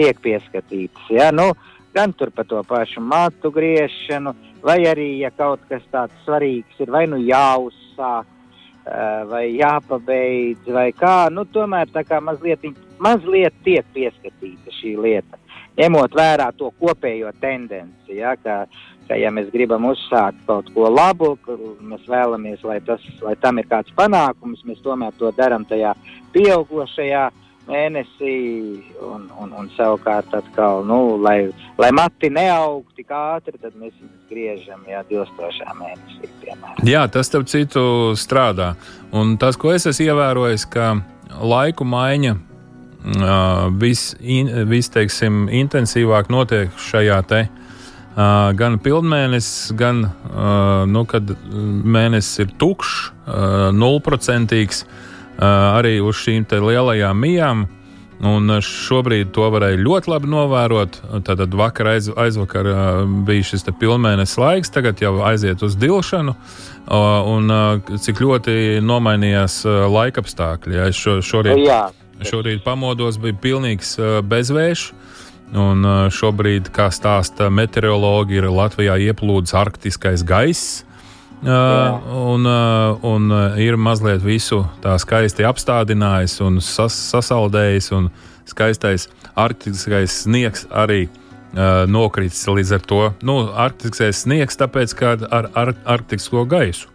tiek 0.00 0.20
pieskatītas, 0.24 1.12
ja, 1.12 1.28
nu, 1.36 1.50
gan 1.94 2.16
tur 2.16 2.32
par 2.32 2.48
to 2.48 2.62
pašu 2.64 3.04
matu 3.04 3.52
griešanu, 3.52 4.34
vai 4.64 4.80
arī, 4.88 5.12
ja 5.20 5.30
kaut 5.30 5.62
kas 5.68 5.84
tāds 5.92 6.16
svarīgs 6.24 6.80
ir, 6.80 6.92
vai 6.92 7.04
nu 7.10 7.20
jāuzsāk, 7.20 8.24
uh, 8.24 9.20
vai 9.28 9.44
jāpabeidz, 9.58 10.72
vai 10.72 10.88
kā, 10.96 11.28
nu, 11.32 11.44
tomēr 11.52 11.92
tā 11.92 12.06
kā 12.08 12.22
mazliet, 12.24 12.64
mazliet 12.98 13.60
tiek 13.66 13.86
pieskatīta 13.94 14.80
šī 14.80 14.96
lieta 15.00 15.40
ņemot 15.80 16.14
vērā 16.16 16.50
to 16.58 16.70
kopējo 16.80 17.30
tendenci, 17.40 18.18
ja, 18.18 18.34
ka, 18.40 18.64
ka 19.08 19.18
ja 19.18 19.30
mēs 19.34 19.50
gribam 19.52 19.86
uzsākt 19.90 20.40
kaut 20.48 20.70
ko 20.74 20.88
labu, 20.90 21.32
mēs 21.80 22.06
vēlamies, 22.10 22.64
lai, 22.66 22.80
tas, 22.86 23.04
lai 23.24 23.36
tam 23.40 23.60
ir 23.62 23.68
kāds 23.70 23.94
panākums, 23.96 24.64
mēs 24.68 24.82
tomēr 24.84 25.14
to 25.18 25.32
darām 25.38 25.66
tajā 25.68 25.94
pieaugušajā 26.34 27.28
mēnesī, 27.70 28.34
un, 29.04 29.28
un, 29.40 29.52
un 29.56 29.70
savukārt 29.76 30.32
atkal, 30.36 30.84
nu, 30.86 31.16
lai, 31.22 31.50
lai 31.80 31.90
mati 31.96 32.30
neaug 32.32 32.84
tik 32.98 33.12
ātri, 33.14 33.56
tad 33.60 33.76
mēs 33.78 33.94
viņus 33.98 34.26
griežam 34.30 34.82
jau 34.88 35.02
dilstošā 35.10 35.76
mēnesī. 35.78 36.30
Piemēram. 36.42 36.82
Jā, 36.88 37.06
tas 37.12 37.30
starp 37.30 37.48
citu 37.50 37.82
strādā. 38.18 38.74
Un 39.16 39.36
tas, 39.40 39.58
ko 39.60 39.74
es 39.74 39.88
esmu 39.90 40.10
ievērojis, 40.10 40.66
ka 40.70 40.92
laiku 41.40 41.86
maiņa 41.88 42.36
viss, 43.80 44.14
vis, 44.68 44.90
teiksim, 44.92 45.46
intensīvāk 45.62 46.30
notiek 46.32 46.84
šajā 46.90 47.22
te 47.30 47.46
Uh, 48.10 48.50
gan 48.58 48.74
pilnmēnesis, 48.82 49.70
gan 49.78 50.00
uh, 50.02 50.82
nu, 50.90 51.04
kad 51.08 51.30
mēnesis 51.94 52.40
ir 52.42 52.50
tukšs, 52.58 52.96
uh, 53.06 53.68
nulprocentīgs, 53.70 54.82
uh, 54.82 55.09
arī 55.40 55.98
uz 56.04 56.20
šīm 56.20 56.46
lielajām 56.50 57.20
mijām. 57.20 57.68
Un 58.20 58.52
šobrīd 58.60 59.30
to 59.32 59.46
varēja 59.48 59.78
ļoti 59.80 60.10
labi 60.12 60.28
novērot. 60.28 60.98
Tad 61.24 61.40
vakar 61.56 61.94
aiz, 61.94 62.10
aizvakar 62.12 62.66
bija 63.24 63.46
šis 63.48 63.64
pilnmēnesis 63.80 64.36
laiks, 64.36 64.72
tagad 64.74 65.00
jau 65.00 65.14
aiziet 65.24 65.62
uz 65.64 65.78
dilšanu. 65.80 66.34
Un 67.32 67.54
cik 67.96 68.20
ļoti 68.20 68.82
nomainījās 68.84 69.62
uh, 69.64 69.86
laikapstākļi. 69.88 70.76
Ja 70.76 70.90
es 70.92 71.00
šo, 71.00 71.22
šorīt, 71.24 71.64
šorīt 72.28 72.60
pamodos, 72.66 73.16
bija 73.22 73.40
pilnīgs 73.40 73.96
bezvējš. 74.28 74.90
Un 75.56 75.82
šobrīd, 76.14 76.68
kā 76.76 76.92
stāsta 76.94 77.48
meteorologi, 77.50 78.36
ir 78.38 78.52
Latvijā 78.52 79.00
ieplūdis 79.08 79.56
arktiskais 79.56 80.22
gaiss. 80.28 80.84
Uh, 81.40 81.96
un, 82.12 82.44
uh, 82.44 82.98
un 83.00 83.30
uh, 83.32 83.56
ir 83.56 83.78
mazliet 83.80 84.20
visu 84.20 84.60
tā 84.84 84.98
skaisti 85.00 85.46
apstādinājis 85.48 86.34
un 86.44 86.60
sas, 86.60 86.92
sasaldējis, 87.14 87.88
un 87.96 88.10
skaistais 88.44 89.08
arktiskais 89.40 90.18
sniegs 90.26 90.66
arī 90.68 91.06
uh, 91.06 91.88
nokritis 91.88 92.44
līdz 92.44 92.76
ar 92.76 92.84
to. 92.92 93.02
Nu, 93.24 93.38
arktiskais 93.56 94.20
sniegs, 94.26 94.60
tāpēc, 94.60 94.92
ka 94.98 95.16
ar, 95.32 95.48
ar 95.56 95.72
arktisko 95.96 96.44
gaisu 96.44 96.90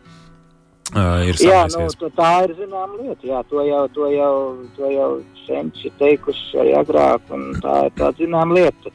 uh, 0.93 1.25
jā, 1.41 1.63
nu, 1.73 2.11
tā 2.13 2.31
ir 2.45 2.53
zināma 2.59 2.99
lieta. 2.99 3.25
Jā, 3.25 3.41
to 3.49 3.63
jau, 3.65 3.81
to 3.95 4.09
jau, 4.13 4.35
to 4.77 4.91
jau 4.93 5.09
senči 5.45 5.91
teikuši 5.99 6.61
arī 6.61 6.75
agrāk, 6.77 7.25
un 7.33 7.55
tā 7.63 7.87
ir 7.87 7.95
tā 7.97 8.11
zināma 8.19 8.59
lieta. 8.59 8.93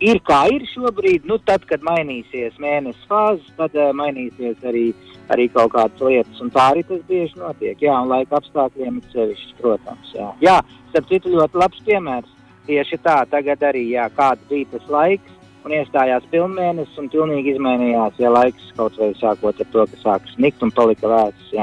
Ir 0.00 0.20
kā 0.26 0.44
ir 0.54 0.64
šobrīd, 0.70 1.26
nu 1.28 1.38
tad, 1.48 1.64
kad 1.68 1.82
mainīsies 1.86 2.56
mēnesis 2.62 3.08
fāzes, 3.10 3.48
tad 3.58 3.74
uh, 3.76 3.90
mainīsies 3.96 4.62
arī, 4.68 4.86
arī 5.34 5.48
kaut 5.52 5.74
kādas 5.74 6.04
lietas, 6.04 6.42
un 6.44 6.52
tā 6.54 6.70
arī 6.72 6.84
tas 6.88 7.02
bieži 7.08 7.40
notiek. 7.40 7.80
Jā, 7.82 7.96
un 8.00 8.12
laika 8.12 8.38
apstākļiem 8.38 9.00
ir 9.00 9.10
sevišķi, 9.14 9.56
protams. 9.60 10.12
Jā, 10.14 10.30
jā 10.44 10.58
starp 10.90 11.10
citu 11.10 11.34
ļoti 11.34 11.60
labs 11.62 11.82
piemērs. 11.88 12.36
Tieši 12.68 12.98
tā, 13.00 13.22
tagad 13.32 13.62
arī, 13.64 13.86
jā, 13.94 14.04
kāds 14.12 14.44
bija 14.50 14.68
tas 14.74 14.88
laiks, 14.92 15.36
un 15.64 15.74
iestājās 15.76 16.26
pilnvērtības, 16.32 16.96
un 17.00 17.08
pilnīgi 17.12 17.54
izmainījās, 17.54 18.18
ja 18.20 18.32
laiks 18.32 18.72
kaut 18.76 18.98
vai 19.00 19.12
sākot 19.20 19.62
ar 19.62 19.70
to, 19.72 19.86
ka 19.88 20.02
sākas 20.02 20.34
snikt 20.36 20.64
un 20.64 20.72
palika 20.76 21.08
vēsts. 21.08 21.54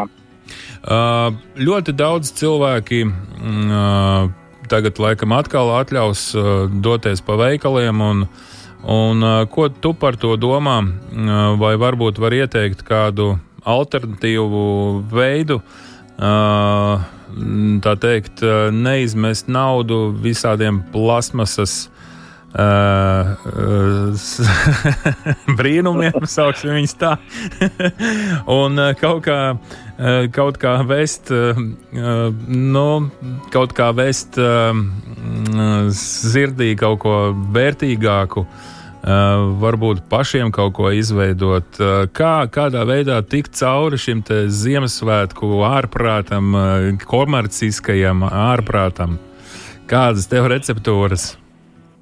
Uh, 0.86 1.34
ļoti 1.58 1.94
daudz 1.98 2.34
cilvēki 2.38 3.06
uh, 3.06 4.26
tagad 4.72 5.00
laikam 5.02 5.34
atkal 5.36 5.72
atļaus 5.80 6.28
uh, 6.38 6.52
doties 6.70 7.24
pa 7.26 7.38
veikaliem. 7.40 8.02
Un, 8.02 8.24
un, 8.84 9.24
uh, 9.26 9.44
ko 9.52 9.70
tu 9.70 9.94
par 9.98 10.18
to 10.22 10.36
domā? 10.40 10.80
Uh, 10.84 11.56
vai 11.62 11.76
varbūt 11.82 12.22
var 12.22 12.36
ieteikt 12.38 12.86
kādu 12.88 13.36
alternatīvu 13.66 14.66
veidu? 15.10 15.62
Tā 16.16 17.94
teikt, 18.00 18.40
neizmest 18.72 19.50
naudu 19.52 19.98
visādiem 20.24 20.78
plasmasas 20.94 21.90
brīnumiem, 25.60 26.24
sauksim 26.38 26.72
viņus 26.78 26.96
tā. 27.02 27.12
un 28.62 28.72
uh, 28.80 28.94
kaut 29.00 29.22
kā, 29.28 29.40
uh, 29.56 29.60
kaut 30.36 30.56
kā 30.62 30.74
vest, 30.88 31.32
uh, 31.36 31.58
nu, 32.48 32.90
kaut 33.52 33.72
kā 33.76 33.88
vest 33.98 34.40
uh, 34.40 34.72
sirdī 35.92 36.76
kaut 36.80 37.00
ko 37.04 37.16
vērtīgāku. 37.36 38.48
Uh, 39.06 39.54
varbūt 39.62 40.10
pašiem 40.10 40.50
kaut 40.50 40.74
ko 40.80 40.90
izveidot, 40.90 41.78
uh, 41.78 42.10
kā, 42.10 42.50
kādā 42.50 42.82
veidā 42.90 43.22
tikt 43.22 43.54
cauri 43.54 44.02
šim 44.02 44.26
Ziemassvētku 44.26 45.62
ārprātam, 45.68 46.50
uh, 46.58 46.90
komerciskajam 47.06 48.26
ārprātam. 48.32 49.22
Kādas 49.86 50.26
tev 50.32 50.50
receptūras? 50.50 51.36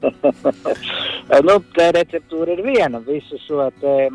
nu, 1.47 1.55
tā 1.77 1.89
receptūra 1.95 2.55
ir 2.55 2.63
viena. 2.65 3.01
Visu 3.05 3.39
šo 3.45 3.67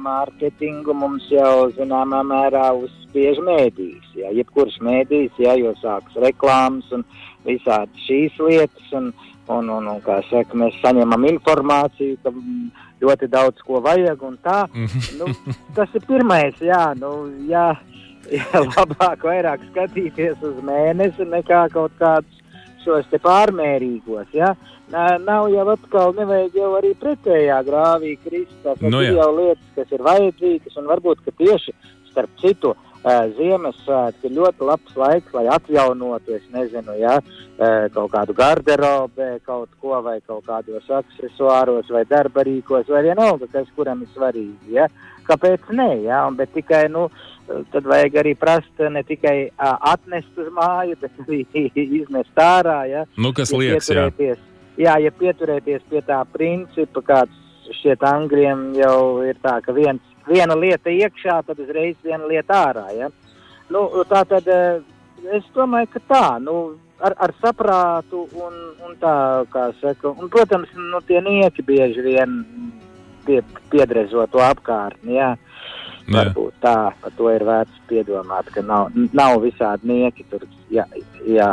mārketingu 0.05 0.95
mums 0.97 1.29
jau 1.33 1.69
zināmā 1.77 2.23
mērā 2.27 2.71
uzspiež 2.79 3.41
mēdīs. 3.45 4.13
Jā. 4.19 4.33
Jebkurš 4.41 4.81
mēdīs, 4.85 5.33
jā, 5.41 5.57
jo 5.61 5.75
sākas 5.83 6.21
reklāmas 6.25 6.91
un 6.95 7.05
visādi 7.47 8.07
šīs 8.07 8.39
lietas. 8.43 8.93
Un, 8.93 9.13
un, 9.49 9.69
un, 9.73 9.89
un, 9.95 10.01
kā 10.05 10.21
saka, 10.29 10.57
mēs 10.61 10.77
saņemam 10.83 11.25
informāciju, 11.31 12.19
ka 12.25 12.33
ļoti 13.03 13.29
daudz 13.33 13.63
ko 13.65 13.83
vajag 13.85 14.25
un 14.27 14.39
tā. 14.45 14.65
nu, 15.21 15.31
tas 15.77 15.95
ir 15.97 16.05
pirmais, 16.09 16.59
jā, 16.61 16.83
nu, 17.01 17.13
jā, 17.49 17.71
jā, 18.33 18.65
labāk 18.77 19.25
vairāk 19.29 19.65
skatīties 19.71 20.43
uz 20.45 20.59
mēnesi 20.67 21.29
nekā 21.29 21.67
kaut 21.75 21.95
kādus 22.01 22.38
šos 22.85 23.07
te 23.11 23.21
pārmērīgos. 23.23 24.35
Ja? 24.37 24.55
nav 25.21 25.51
jau 25.53 25.67
atkal, 25.75 26.15
nevajag 26.17 26.55
jau 26.57 26.73
arī 26.79 26.95
pretējā 26.97 27.59
grāvī 27.67 28.17
krist. 28.25 28.55
Tas 28.65 28.81
nu, 28.81 29.03
ir 29.05 29.19
jau 29.19 29.31
lietas, 29.37 29.71
kas 29.77 29.93
ir 29.93 30.05
vajadzīgas, 30.07 30.79
un 30.81 30.89
varbūt, 30.89 31.25
tieši 31.37 31.75
starp 32.09 32.31
citu. 32.41 32.73
Uh, 32.73 32.88
Ziemassvētki 33.39 34.29
ir 34.29 34.35
ļoti 34.39 34.67
labs 34.69 34.97
laiks, 34.99 35.35
lai 35.37 35.47
atjaunotu, 35.55 36.35
es 36.37 36.45
nezinu, 36.55 36.97
ja, 36.99 37.19
kaut 37.95 38.11
kādu 38.15 38.35
garderobē, 38.39 39.31
kaut 39.47 39.71
ko 39.83 40.03
vai 40.05 40.19
kaut 40.27 40.45
kādos 40.49 40.91
accessoāros 41.01 41.91
vai 41.95 42.05
darbarīkos, 42.11 42.91
vai 42.91 43.05
vienalga, 43.07 43.51
kas 43.53 43.71
kuram 43.77 44.03
ir 44.05 44.13
svarīgi. 44.17 44.75
Ja. 44.77 44.89
Kāpēc 45.29 45.71
nē, 45.77 45.91
ja, 46.09 46.25
un, 46.27 46.39
bet 46.39 46.55
tikai, 46.57 46.87
nu, 46.93 47.07
tad 47.73 47.89
vajag 47.89 48.21
arī 48.23 48.35
prast 48.39 48.85
ne 48.91 49.03
tikai 49.05 49.51
atnest 49.59 50.39
uz 50.41 50.53
māju, 50.57 50.99
bet 51.01 51.25
arī 51.27 51.43
iznest 52.03 52.45
ārā, 52.45 52.83
ja. 52.91 53.09
Nu, 53.17 53.35
kas 53.37 53.53
liekas, 53.55 53.93
jā 53.93 54.37
jā, 54.79 54.95
ja 55.03 55.13
pieturēties 55.15 55.85
pie 55.91 56.03
tā 56.07 56.21
principa, 56.33 57.03
kāds 57.05 57.75
šķiet 57.79 58.05
Angliem 58.09 58.71
jau 58.79 59.25
ir 59.27 59.39
tā, 59.43 59.59
ka 59.65 59.75
viens, 59.77 60.03
viena 60.29 60.57
lieta 60.59 60.93
iekšā, 60.93 61.41
tad 61.47 61.61
uzreiz 61.63 61.97
viena 62.05 62.27
lieta 62.29 62.63
ārā. 62.69 62.87
Ja? 62.97 63.11
Nu, 63.73 63.87
tā 64.09 64.25
tad 64.29 64.49
eh, 64.53 64.81
es 65.37 65.49
domāju, 65.55 65.91
ka 65.95 66.05
tā, 66.09 66.27
nu, 66.45 66.59
ar, 67.05 67.17
ar 67.19 67.35
saprātu 67.43 68.27
un, 68.39 68.57
un 68.87 68.97
tā, 69.01 69.15
kā 69.53 69.69
saka, 69.81 70.13
un, 70.15 70.31
protams, 70.33 70.71
nu, 70.77 71.03
tie 71.09 71.23
nieki 71.25 71.65
bieži 71.67 72.05
vien 72.05 72.39
pie, 73.27 73.43
piedrezo 73.73 74.27
to 74.33 74.43
apkārtni, 74.45 75.19
jā. 75.19 75.35
Varbūt 76.09 76.55
tā, 76.65 76.77
par 77.03 77.13
to 77.19 77.29
ir 77.29 77.43
vērts 77.45 77.83
piedomāt, 77.91 78.49
ka 78.55 78.63
nav, 78.65 78.95
nav 79.13 79.43
visādi 79.43 79.91
nieki 79.91 80.25
tur 80.31 80.47
jā, 80.73 80.85
jā, 81.27 81.49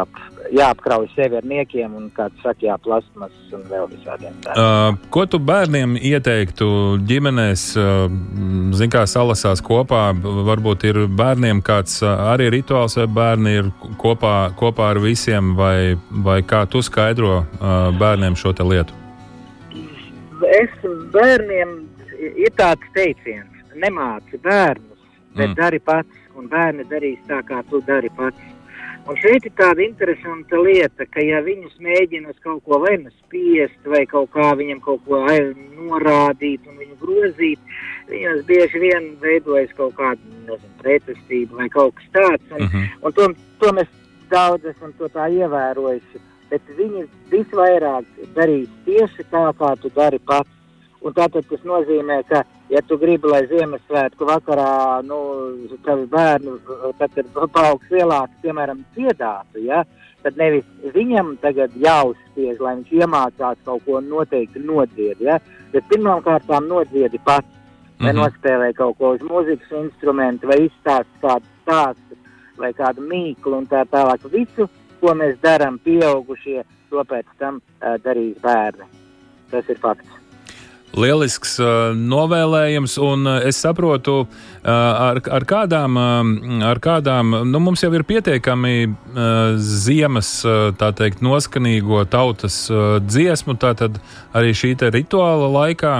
jāapkrauj 0.53 1.07
sevi 1.15 1.39
ar 1.39 1.47
niekiem 1.47 1.95
un, 1.97 2.09
kā 2.15 2.27
saka, 2.41 2.57
jāplasmas 2.65 3.33
un 3.55 3.63
vēl 3.69 3.87
visādiem 3.91 4.35
tādiem. 4.43 4.61
Uh, 4.61 5.09
ko 5.13 5.25
tu 5.29 5.39
bērniem 5.41 5.95
ieteiktu 5.99 6.67
ģimenēs, 7.09 7.65
uh, 7.79 8.05
zin 8.77 8.93
kā 8.93 9.05
salasās 9.09 9.63
kopā, 9.65 10.07
varbūt 10.49 10.87
ir 10.89 11.01
bērniem 11.07 11.63
kāds 11.65 12.01
uh, 12.03 12.13
arī 12.33 12.51
rituāls 12.57 12.97
vai 13.01 13.07
bērni 13.19 13.55
ir 13.61 13.71
kopā, 14.01 14.35
kopā 14.59 14.91
ar 14.93 15.01
visiem 15.03 15.55
vai, 15.59 15.95
vai 16.25 16.41
kā 16.45 16.65
tu 16.69 16.83
skaidro 16.85 17.41
uh, 17.41 17.89
bērniem 17.99 18.37
šo 18.39 18.53
te 18.55 18.67
lietu? 18.67 19.01
Es 20.55 20.71
bērniem 21.13 21.79
ir 22.19 22.51
tāds 22.59 22.91
teiciens, 22.95 23.63
nemāci 23.75 24.39
bērnus, 24.43 24.99
bet 25.35 25.49
mm. 25.49 25.55
dari 25.57 25.79
pats, 25.79 26.21
un 26.35 26.49
bērni 26.51 26.85
darīs 26.91 27.21
tā, 27.29 27.41
kā 27.47 27.61
tu 27.69 27.81
dari 27.87 28.11
pats. 28.17 28.51
Un 29.05 29.17
šeit 29.21 29.43
ir 29.45 29.53
tāda 29.53 29.83
interesanta 29.85 30.57
lieta, 30.57 31.05
ka 31.13 31.21
ja 31.21 31.37
viņus 31.45 31.75
mēģina 31.77 32.31
uz 32.31 32.39
kaut 32.41 32.63
ko 32.65 32.79
vai 32.81 32.95
nu 32.97 33.11
spiest, 33.19 33.77
vai 33.85 34.01
kaut 34.09 34.31
kā 34.33 34.47
viņam 34.57 34.79
kaut 34.81 35.03
ko 35.05 35.19
norādīt 35.21 36.65
un 36.65 36.79
viņu 36.81 36.97
grozīt, 37.03 37.75
viņos 38.09 38.41
bieži 38.49 38.81
vien 38.81 39.11
veidojas 39.21 39.75
kaut 39.77 39.93
kāda 39.99 40.57
pretestība 40.81 41.61
vai 41.61 41.69
kaut 41.69 41.93
kas 41.99 42.09
tāds. 42.17 42.49
Un, 42.49 42.63
uh 42.63 42.65
mhm. 42.65 42.81
-huh. 42.81 43.05
un 43.05 43.13
to, 43.13 43.29
to 43.61 43.71
mēs 43.77 43.93
daudz 44.29 44.65
esam 44.65 44.93
to 44.97 45.09
tā 45.13 45.29
ievērojuši. 45.29 46.23
Bet 46.49 46.61
viņi 46.77 47.05
visvairāk 47.29 48.05
darīs 48.33 48.69
tieši 48.85 49.23
tā, 49.31 49.45
kā 49.59 49.75
tu 49.81 49.89
dari 49.95 50.19
pats. 50.19 50.49
Un 51.05 51.13
tātad 51.13 51.45
tas 51.45 51.65
nozīmē, 51.67 52.23
ka 52.29 52.41
ja 52.73 52.81
tu 52.89 52.97
gribi, 52.97 53.29
lai 53.29 53.43
Ziemassvētku 53.49 54.25
vakarā, 54.25 55.01
nu, 55.05 55.19
tad, 55.85 56.07
kad 57.13 57.27
paaugs 57.53 57.91
lielāks, 57.93 58.39
piemēram, 58.41 58.81
dziedātu, 58.95 59.61
ja, 59.67 59.83
tad 60.25 60.39
nevis 60.41 60.65
viņam 60.95 61.35
tagad 61.43 61.75
jāuzspiež, 61.77 62.57
lai 62.57 62.77
viņš 62.79 62.95
iemācās 63.03 63.61
kaut 63.67 63.85
ko 63.85 64.01
noteikti 64.01 64.63
nodzied, 64.65 65.21
ja, 65.21 65.37
bet 65.73 65.85
pirmām 65.91 66.25
kārtām 66.25 66.65
nodziedi 66.71 67.21
pats, 67.27 67.53
vai 67.99 68.11
mm 68.11 68.17
-hmm. 68.17 68.23
nospēlē 68.23 68.73
kaut 68.73 68.97
ko 68.97 69.13
uz 69.15 69.21
mūzikas 69.21 69.77
instrumentu, 69.83 70.47
vai 70.47 70.59
izstāst 70.65 71.11
kādu 71.21 71.45
stāstu, 71.61 72.17
vai 72.57 72.73
kādu 72.73 73.01
mīklu 73.01 73.57
un 73.61 73.67
tā 73.67 73.85
tālāk. 73.85 74.25
Visu, 74.31 74.69
ko 74.99 75.13
mēs 75.13 75.37
darām 75.43 75.79
pieaugušie, 75.79 76.63
to 76.89 77.03
pēc 77.03 77.25
tam 77.39 77.61
uh, 77.61 77.95
darīs 78.03 78.37
bērni. 78.41 78.85
Tas 79.51 79.69
ir 79.69 79.77
fakts. 79.77 80.14
Lielisks 80.95 81.57
novēlējums, 81.95 82.97
un 83.03 83.29
es 83.35 83.59
saprotu, 83.63 84.25
ar, 84.63 85.19
ar 85.19 85.45
kādām, 85.47 85.97
ar 86.65 86.81
kādām 86.83 87.33
nu, 87.49 87.61
mums 87.63 87.83
jau 87.83 87.91
ir 87.95 88.05
pietiekami 88.07 88.75
ziemas, 89.61 90.31
tā 90.79 90.91
teikt, 90.97 91.23
noskanīgo 91.25 92.03
tautas 92.11 92.65
dziesmu, 93.05 93.57
tātad 93.61 93.99
arī 94.35 94.55
šī 94.55 94.75
rituāla 94.95 95.51
laikā 95.59 95.95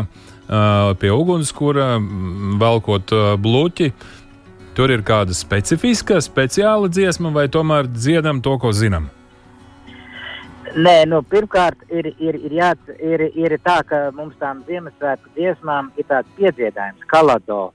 pie 1.01 1.11
ugunskura, 1.11 1.95
velkot 2.61 3.15
bluķi. 3.41 3.91
Tur 4.75 4.91
ir 4.91 5.05
kāda 5.07 5.31
specifiska, 5.31 6.19
speciāla 6.19 6.89
dziesma, 6.91 7.31
vai 7.31 7.47
tomēr 7.47 7.87
dziedam 7.87 8.41
to, 8.43 8.57
ko 8.59 8.75
zinām? 8.75 9.07
Nē, 10.75 11.05
nu, 11.07 11.21
pirmkārt, 11.23 11.85
ir, 11.87 12.09
ir, 12.19 12.35
ir, 12.35 12.53
jā, 12.57 12.73
ir, 12.99 13.21
ir 13.39 13.53
tā, 13.63 13.77
ka 13.87 14.09
mums 14.11 14.35
tām 14.41 14.57
Ziemassvētku 14.67 15.29
dziesmām 15.37 15.87
ir 15.95 16.03
tāds 16.09 16.27
piedziedājums, 16.35 17.05
kalado. 17.07 17.69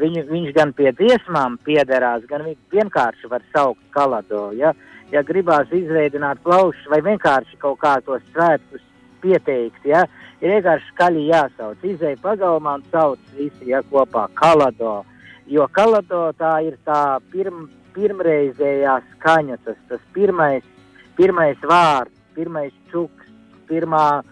Viņu, 0.00 0.22
viņš 0.30 0.54
gan 0.56 0.72
pie 0.72 0.94
dziesmām 0.96 1.58
piederās, 1.68 2.24
gan 2.30 2.46
viņš 2.46 2.72
vienkārši 2.72 3.28
var 3.28 3.44
saukt 3.52 3.84
kalado. 3.92 4.46
Ja, 4.56 4.72
ja 5.12 5.20
gribās 5.28 5.68
izveidot 5.76 6.40
plaušus 6.40 6.88
vai 6.88 7.02
vienkārši 7.04 7.60
kaut 7.60 7.82
kā 7.84 7.98
tos 8.08 8.24
svētkus 8.32 8.80
pieteikt, 9.20 9.84
ja, 9.84 10.06
ir 10.40 10.56
vienkārši 10.56 10.92
skaļi 10.94 11.28
jāsauc. 11.28 11.84
Izēja 11.84 12.24
pagalmā 12.24 12.78
un 12.80 12.88
sauc 12.88 13.32
visi 13.36 13.74
ja, 13.74 13.84
kopā 13.92 14.24
kalado. 14.40 15.02
Jo 15.52 15.68
kalado 15.68 16.30
tā 16.40 16.62
ir 16.64 16.80
tā 16.88 17.18
pirm, 17.28 17.66
pirmreizējā 17.92 19.02
skaņa, 19.18 19.64
tas, 19.68 19.82
tas 19.92 20.12
pirmais, 20.16 20.64
pirmais 21.20 21.60
vārds 21.60 22.16
pirmais 22.38 22.74
čuks, 22.92 23.28
pirmā, 23.68 24.22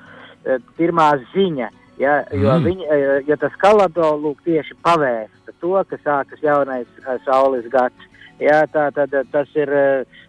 eh, 0.46 0.60
pirmā 0.78 1.10
ziņa. 1.34 1.70
Ja, 1.96 2.18
jo, 2.28 2.52
mm. 2.52 2.66
viņa, 2.68 2.86
eh, 2.92 3.22
jo 3.28 3.38
tas 3.40 3.54
kalado 3.62 4.10
lūk 4.20 4.42
tieši 4.44 4.76
pavēsta 4.84 5.54
to, 5.62 5.78
ka 5.88 5.98
sākas 6.04 6.44
jaunais 6.44 6.88
eh, 7.02 7.16
saules 7.24 7.66
gads. 7.72 8.12
Jā, 8.36 8.66
tā 8.68 8.90
tad 8.92 9.14
tas 9.32 9.52
ir, 9.56 9.70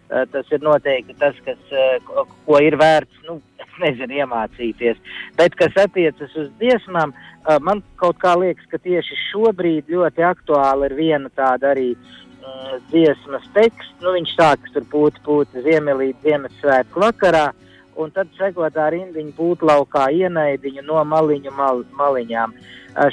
tas 0.08 0.52
ir 0.56 0.62
noteikti 0.64 1.12
tas, 1.20 1.36
kas, 1.44 1.58
ko 2.46 2.60
ir 2.64 2.78
vērts, 2.80 3.18
nu, 3.26 3.34
nezinu, 3.84 4.22
iemācīties. 4.22 4.96
Bet, 5.36 5.52
kas 5.60 5.76
attiecas 5.76 6.32
uz 6.40 6.48
dziesmām, 6.56 7.12
man 7.60 7.82
kaut 8.00 8.16
kā 8.22 8.32
liekas, 8.40 8.64
ka 8.72 8.80
tieši 8.80 9.18
šobrīd 9.26 9.92
ļoti 9.92 10.24
aktuāli 10.24 10.88
ir 10.88 10.96
viena 10.96 11.28
tāda 11.36 11.74
arī 11.74 11.90
mm, 11.92 12.80
dziesmas 12.88 13.44
teksts. 13.52 13.92
Nu, 14.00 14.16
viņš 14.16 14.32
sākas 14.40 14.72
tur 14.72 14.88
pūti, 14.88 15.20
pūti 15.28 15.66
ziemelīt 15.68 16.24
Ziemassvētku 16.24 17.04
vakarā. 17.04 17.50
Uh, 17.52 17.67
un 17.98 18.12
tad 18.14 18.30
sekotā 18.38 18.88
rindiņa 18.94 19.34
būtlaukā 19.36 20.08
ienaidiņu 20.22 20.84
no 20.86 21.02
maliņu 21.04 21.54
mal, 21.56 21.82
maliņām. 21.98 22.54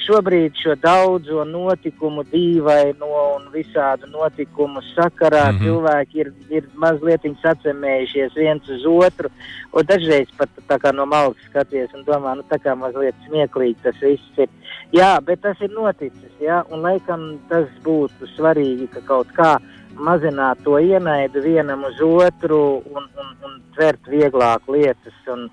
Šobrīd 0.01 0.55
šo 0.57 0.73
daudzo 0.81 1.43
notikumu, 1.45 2.23
dīvaino 2.31 3.09
un 3.35 3.49
visādu 3.53 4.07
notikumu 4.09 4.81
sakarā 4.93 5.51
mm 5.51 5.57
-hmm. 5.57 5.65
cilvēki 5.65 6.21
ir, 6.23 6.31
ir 6.49 6.69
mazliet 6.73 7.27
sacēmējušies 7.43 8.33
viens 8.35 8.69
uz 8.69 8.85
otru, 8.85 9.29
un 9.73 9.85
dažreiz 9.85 10.31
pat 10.37 10.49
tā 10.69 10.79
kā 10.79 10.93
no 10.93 11.05
malas 11.05 11.37
skaties 11.49 11.93
un 11.93 12.05
domā, 12.07 12.35
nu 12.35 12.43
tā 12.49 12.57
kā 12.63 12.75
mazliet 12.75 13.15
smieklīgi 13.27 13.83
tas 13.83 14.01
viss 14.01 14.37
ir. 14.37 14.49
Jā, 14.93 15.19
bet 15.21 15.41
tas 15.41 15.61
ir 15.61 15.69
noticis, 15.69 16.33
jā, 16.39 16.63
un 16.71 16.81
laikam 16.81 17.39
tas 17.49 17.67
būtu 17.83 18.27
svarīgi, 18.35 18.87
ka 18.87 19.01
kaut 19.01 19.27
kā 19.37 19.59
mazināt 19.95 20.61
to 20.63 20.77
ienaidu 20.79 21.41
vienam 21.43 21.83
uz 21.87 22.01
otru 22.01 22.81
un, 22.91 23.07
un, 23.21 23.31
un 23.45 23.57
tvert 23.75 24.09
vieglāk 24.11 24.67
lietas. 24.71 25.17
Un, 25.31 25.47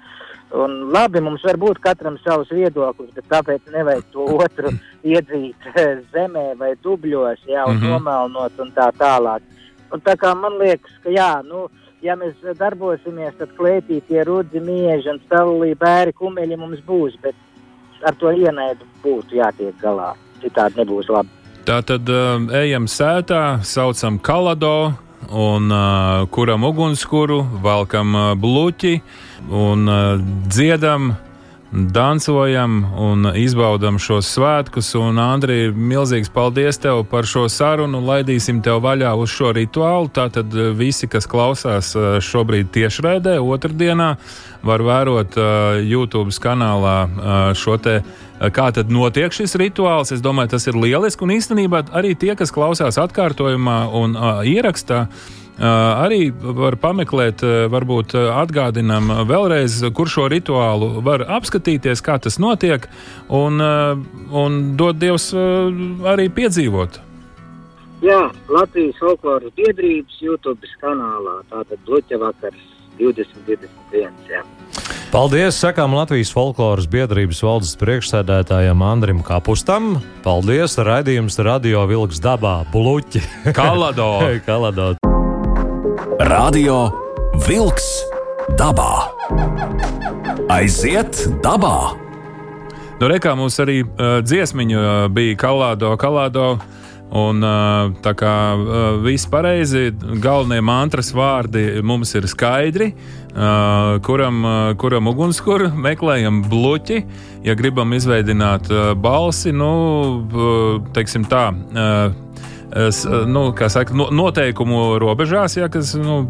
un 0.52 0.76
labi, 0.92 1.22
mums 1.24 1.44
var 1.46 1.58
būt 1.60 1.80
katram 1.82 2.18
savs 2.24 2.50
viedoklis, 2.52 3.12
bet 3.16 3.28
tāpēc 3.32 3.70
nevajag 3.72 4.08
to 4.12 4.26
otru 4.36 4.72
iedzīt 5.14 5.68
zemē 6.14 6.52
vai 6.60 6.74
dubļos, 6.84 7.46
jā, 7.46 7.66
un 7.66 7.76
mm 7.76 7.82
-hmm. 7.82 7.90
nomelnot 7.90 8.58
un 8.60 8.72
tā 8.76 8.90
tālāk. 8.98 9.42
Un 9.92 10.00
tā 10.00 10.16
kā 10.16 10.34
man 10.34 10.58
liekas, 10.58 10.92
ka 11.04 11.10
jā, 11.10 11.42
nu, 11.44 11.68
ja 12.02 12.16
mēs 12.16 12.34
darbosimies, 12.58 13.34
tad 13.38 13.48
klētī 13.58 14.00
tie 14.08 14.24
rudzi, 14.24 14.60
mieži 14.60 15.10
un 15.10 15.20
stāvulī 15.26 15.74
bēri 15.74 16.12
kumeļi 16.12 16.56
mums 16.56 16.80
būs, 16.86 17.18
bet 17.22 17.34
ar 18.02 18.14
to 18.14 18.32
ienaidu 18.32 18.84
būtu 19.04 19.36
jātiek 19.36 19.74
galā. 19.82 20.14
Citādi 20.42 20.82
nebūs 20.82 21.08
labi. 21.08 21.41
Tā 21.62 21.76
tad 21.86 22.08
uh, 22.10 22.40
ejam 22.58 22.88
sētā, 22.90 23.60
saucam 23.62 24.16
kalado, 24.18 24.96
un 25.30 25.70
uh, 25.70 26.24
kuram 26.34 26.64
ugunskura, 26.66 27.36
valkam 27.62 28.16
uh, 28.18 28.30
bluķi 28.34 28.96
un 29.46 29.86
uh, 29.86 30.16
dziedam. 30.50 31.14
Dancojam 31.72 32.82
un 33.00 33.30
izbaudam 33.40 33.96
šos 33.96 34.28
svētkus. 34.34 34.90
Un, 35.00 35.16
Andri, 35.22 35.70
milzīgs 35.72 36.28
paldies 36.28 36.76
tev 36.76 37.00
par 37.08 37.24
šo 37.24 37.46
sarunu. 37.48 38.02
Laidīsim 38.04 38.58
tev 38.60 38.82
vaļā 38.84 39.14
uz 39.16 39.32
šo 39.32 39.54
rituālu. 39.56 40.10
Tātad 40.12 40.52
visi, 40.76 41.08
kas 41.08 41.24
klausās 41.24 41.94
šobrīd 42.28 42.68
tiešraidē, 42.76 43.38
otrdienā, 43.40 44.10
var 44.66 44.82
vērot 44.86 45.38
uh, 45.38 45.78
YouTube 45.82 46.34
kanālā 46.42 46.98
uh, 47.06 47.30
šo 47.58 47.78
te 47.82 48.00
kā 48.50 48.70
tad 48.74 48.90
notiek 48.90 49.34
šis 49.34 49.54
rituāls. 49.60 50.10
Es 50.14 50.22
domāju, 50.24 50.54
tas 50.56 50.66
ir 50.66 50.78
lieliski. 50.78 51.22
Un 51.26 51.36
īstenībā 51.36 51.84
arī 51.94 52.16
tie, 52.18 52.34
kas 52.38 52.54
klausās 52.54 52.98
atkārtojumā 52.98 53.84
un 53.98 54.16
uh, 54.16 54.40
ierakstā, 54.48 55.04
uh, 55.06 55.68
arī 56.02 56.32
var 56.32 56.78
pameklēt, 56.82 57.44
uh, 57.46 57.68
varbūt 57.72 58.16
atgādinām 58.16 59.12
vēlreiz, 59.30 59.78
kur 59.94 60.10
šo 60.10 60.26
rituālu 60.32 61.04
var 61.04 61.26
apskatīties, 61.38 62.02
kā 62.02 62.18
tas 62.22 62.40
notiek, 62.42 62.88
un, 63.28 63.62
uh, 63.62 63.94
un 64.32 64.60
dod 64.80 64.98
Dievs 64.98 65.30
uh, 65.36 65.70
arī 66.14 66.28
piedzīvot. 66.32 67.02
Jā, 68.02 68.18
Latvijas 68.50 68.98
folkloras 68.98 69.54
biedrības 69.54 70.16
YouTube 70.18 70.66
kanālā. 70.82 71.36
Tātad 71.52 71.78
Bluķa 71.86 72.18
vakars 72.18 72.71
2021. 72.98 74.12
Jā. 74.30 74.42
Paldies! 75.12 75.58
Sakām 75.60 75.92
Latvijas 75.92 76.30
folkloras 76.32 76.86
biedrības 76.88 77.42
valdes 77.44 77.74
priekšsēdētājam 77.76 78.80
Andrim 78.86 79.20
Kapustam. 79.26 79.98
Paldies! 80.24 80.78
Raidījums 80.80 81.36
Radio 81.44 81.84
Vilks 81.90 82.22
dabā- 82.24 82.62
Bluķi! 82.72 83.20
Kalado! 83.58 84.08
Kalado! 84.46 84.94
Radio 86.32 86.78
Vilks 87.44 87.90
dabā! 88.56 89.08
Aiziet 90.52 91.26
dabā! 91.44 91.76
Nu, 93.02 93.08
Rekā 93.10 93.32
mums 93.34 93.56
arī 93.58 93.80
uh, 93.82 94.20
dziesmiņa 94.24 94.80
uh, 94.80 95.06
bija 95.12 95.36
Kalado, 95.40 95.92
Kalado. 95.98 96.54
Un, 97.12 97.44
tā 98.00 98.14
kā 98.16 98.34
viss 99.04 99.28
pareizi, 99.28 99.90
galvenie 100.22 100.62
mantras 100.64 101.10
vārdi 101.12 101.82
mums 101.84 102.14
ir 102.16 102.24
skaidri. 102.30 102.92
Kuram, 104.06 104.40
kuram 104.80 105.10
ugunskura 105.12 105.68
meklējam 105.76 106.42
bluķi, 106.48 107.02
ja 107.44 107.56
gribam 107.56 107.92
izveidot 107.96 108.72
balsi, 109.04 109.52
nu, 109.52 109.70
teiksim 110.96 111.28
tā. 111.28 111.50
Es, 112.72 113.04
nu, 113.28 113.50
saka, 113.68 113.92
noteikumu 113.92 114.96
robežās, 115.02 115.58
ja 115.60 115.68
kas 115.72 115.92
nu, 116.00 116.22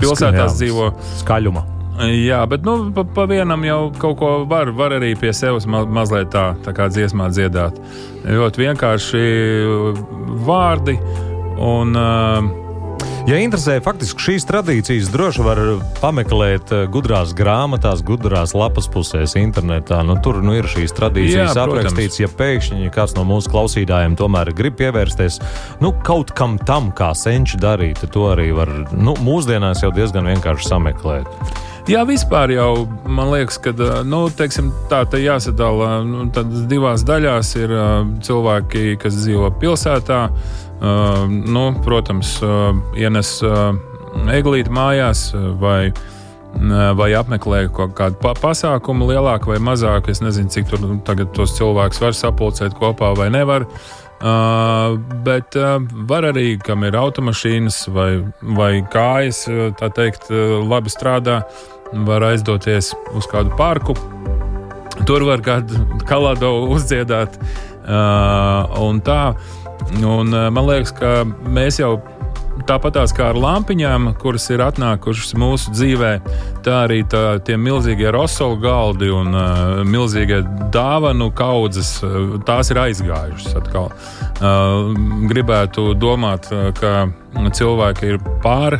pilsētās 0.00 0.56
dzīvo. 0.56 0.92
Skaļuma. 1.20 1.83
Jā, 1.94 2.40
bet 2.50 2.64
nu, 2.66 2.90
pa, 2.94 3.04
pa 3.06 3.28
vienam 3.30 3.62
jau 3.66 3.78
kaut 4.02 4.18
ko 4.18 4.32
var, 4.50 4.72
var 4.74 4.96
arī 4.96 5.12
pie 5.18 5.30
sevis 5.36 5.68
ma 5.70 5.84
mazliet 5.86 6.32
tā, 6.34 6.48
tā 6.64 6.74
kā 6.74 6.88
dziesmā 6.90 7.30
dziedāt. 7.30 7.78
Ļoti 8.26 8.66
vienkārši 8.66 9.24
vārdi 10.48 10.98
un. 11.62 11.94
Uh, 11.94 12.60
Ja 13.24 13.38
interesē, 13.40 13.78
faktiski 13.80 14.20
šīs 14.20 14.44
tradīcijas 14.44 15.06
droši 15.08 15.44
var 15.46 15.58
pameklēt 15.96 16.68
gudrās 16.92 17.30
grāmatās, 17.32 18.02
gudrās 18.04 18.52
lapas 18.52 18.84
pusēs 18.92 19.32
internetā. 19.40 20.02
Nu, 20.04 20.18
tur 20.20 20.42
nu, 20.44 20.52
ir 20.58 20.68
šīs 20.68 20.92
tradīcijas 20.92 21.56
Jā, 21.56 21.62
aprakstīts. 21.62 22.20
Ja 22.20 22.28
pēkšņi 22.28 22.92
kāds 22.92 23.16
no 23.16 23.24
mūsu 23.24 23.48
klausītājiem 23.54 24.18
tomēr 24.20 24.52
grib 24.52 24.76
pievērsties 24.76 25.40
nu, 25.80 25.94
kaut 26.04 26.34
kam 26.36 26.58
tam, 26.68 26.92
kā 26.92 27.14
senči 27.16 27.56
darīt, 27.64 28.02
tad 28.04 28.12
to 28.12 28.28
arī 28.34 28.50
var 28.52 28.68
nu, 28.92 29.16
mūsdienās 29.24 29.80
jau 29.86 29.94
diezgan 29.96 30.28
vienkārši 30.34 30.68
sameklēt. 30.74 31.64
Jā, 31.84 32.00
vispār 32.08 32.48
jau 32.48 32.86
man 33.04 33.28
liekas, 33.28 33.58
ka 33.60 33.74
nu, 34.08 34.22
teiksim, 34.32 34.70
tā 34.88 35.02
jāsadala 35.20 35.98
nu, 36.08 36.22
divās 36.70 37.02
daļās. 37.04 37.50
Ir 37.60 37.74
cilvēki, 38.24 38.94
kas 39.02 39.18
dzīvo 39.18 39.50
pilsētā, 39.60 40.20
nu, 41.28 41.64
protams, 41.84 42.38
ienes 42.96 43.34
eglīti 44.32 44.72
mājās 44.72 45.26
vai, 45.60 45.92
vai 46.96 47.10
apmeklē 47.18 47.66
kaut 47.76 47.92
kādu 48.00 48.16
pa 48.22 48.32
pasākumu, 48.38 49.10
lielāku 49.12 49.52
vai 49.52 49.60
mazāku. 49.60 50.14
Es 50.14 50.24
nezinu, 50.24 50.48
cik 50.56 50.72
tur 50.72 50.88
tagad 51.04 51.36
tos 51.36 51.52
cilvēkus 51.58 52.00
var 52.00 52.16
sapulcēt 52.16 52.80
kopā 52.80 53.12
vai 53.20 53.28
nevar. 53.34 53.68
Uh, 54.24 54.94
bet 55.26 55.52
uh, 55.58 55.74
var 56.08 56.24
arī, 56.30 56.54
kam 56.56 56.86
ir 56.86 56.94
automašīnas 56.96 57.82
vai, 57.92 58.08
vai 58.56 58.70
kājas, 58.88 59.42
tā 59.76 59.90
teikt, 59.92 60.30
labi 60.64 60.88
strādā. 60.88 61.42
Uh, 61.42 61.73
var 62.08 62.26
aizdoties 62.30 62.92
uz 63.14 63.28
kādu 63.30 63.54
parku, 63.58 63.96
tur 65.06 65.26
var 65.28 65.44
kādu 65.44 65.84
kalādu 66.08 66.50
uzdziedāt. 66.74 67.38
Un 67.84 69.00
tā, 69.04 69.20
un, 70.00 70.32
man 70.32 70.68
liekas, 70.70 70.94
ka 70.96 71.16
mēs 71.26 71.82
jau 71.82 71.98
tāpatās 72.68 73.12
kā 73.14 73.30
ar 73.32 73.38
lampiņām, 73.38 74.12
kuras 74.20 74.46
ir 74.52 74.62
atnākušas 74.64 75.34
mūsu 75.40 75.72
dzīvē, 75.74 76.12
tā 76.64 76.76
arī 76.86 77.00
tā, 77.10 77.38
tie 77.44 77.56
milzīgie 77.60 78.12
rosolu 78.14 78.60
galdi 78.62 79.10
un 79.12 79.34
uh, 79.34 79.82
milzīgie 79.88 80.40
dāvanu 80.74 81.30
kaudzes, 81.36 81.96
uh, 82.06 82.36
tās 82.46 82.70
ir 82.72 82.80
aizgājušas 82.84 83.58
atkal. 83.60 83.90
Uh, 84.38 84.94
gribētu 85.30 85.92
domāt, 85.98 86.50
ka 86.78 87.08
cilvēki 87.54 88.14
ir 88.14 88.22
pār, 88.44 88.78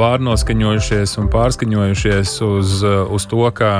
pārnoskaņojušies 0.00 1.16
un 1.20 1.30
pārskaņojušies 1.32 2.36
uz, 2.46 2.76
uz 2.84 3.26
to, 3.30 3.42
ka 3.56 3.72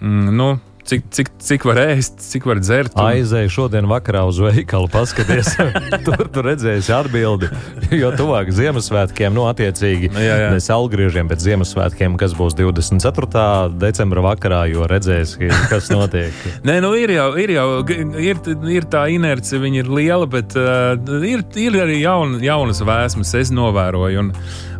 mm, 0.00 0.30
nu, 0.34 0.48
cik, 0.88 1.04
cik, 1.14 1.30
cik 1.42 1.64
var 1.68 1.80
ēst, 1.82 2.18
cik 2.22 2.46
var 2.48 2.60
dzert. 2.62 2.94
Un... 2.94 3.08
Aizēju 3.08 3.52
šodien 3.52 3.88
vakarā 3.90 4.24
uz 4.28 4.38
veikalu, 4.42 4.88
paskaties, 4.92 5.54
tur 6.06 6.26
tu 6.32 6.44
redzēsi 6.44 6.92
atbildi. 6.94 7.50
Jo 7.94 8.12
tuvāk 8.16 8.50
Ziemassvētkiem, 8.54 9.34
nu, 9.36 9.46
attiecīgi, 9.50 10.10
jā, 10.12 10.38
jā. 10.44 10.50
ne 10.54 10.60
salgriežiem, 10.62 11.30
bet 11.30 11.42
Ziemassvētkiem, 11.44 12.18
kas 12.20 12.36
būs 12.36 12.56
24. 12.58 13.46
decembra 13.80 14.24
vakarā, 14.28 14.64
jo 14.72 14.88
redzēsi, 14.90 15.50
kas 15.72 15.90
notiek. 15.94 16.44
Nē, 16.68 16.80
nu, 16.84 16.94
ir 16.98 17.14
jau, 17.16 17.30
ir 17.40 17.54
jau 17.56 17.68
ir, 17.88 18.42
ir 18.74 18.88
tā 18.90 19.06
inerce, 19.14 19.58
viņa 19.60 19.82
ir 19.84 19.90
liela, 20.00 20.28
bet 20.30 20.56
uh, 20.58 20.94
ir, 21.24 21.44
ir 21.60 21.80
arī 21.86 22.00
jaun, 22.02 22.38
jaunas 22.44 22.84
vēsmas, 22.84 23.34
es 23.40 23.54
novēroju. 23.54 24.28
Un, 24.28 24.32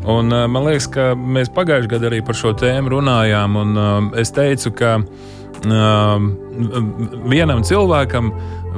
Un, 0.05 0.29
uh, 0.29 0.43
man 0.53 0.67
liekas, 0.67 0.85
ka 0.93 1.05
mēs 1.17 1.49
pagājušajā 1.57 1.89
gadā 1.95 2.11
arī 2.11 2.19
par 2.25 2.37
šo 2.37 2.51
tēmu 2.61 2.91
runājām. 2.93 3.55
Un, 3.57 3.71
uh, 3.73 4.19
es 4.21 4.35
teicu, 4.37 4.75
ka 4.77 4.99
vienam 7.31 7.65
cilvēkam 7.65 8.33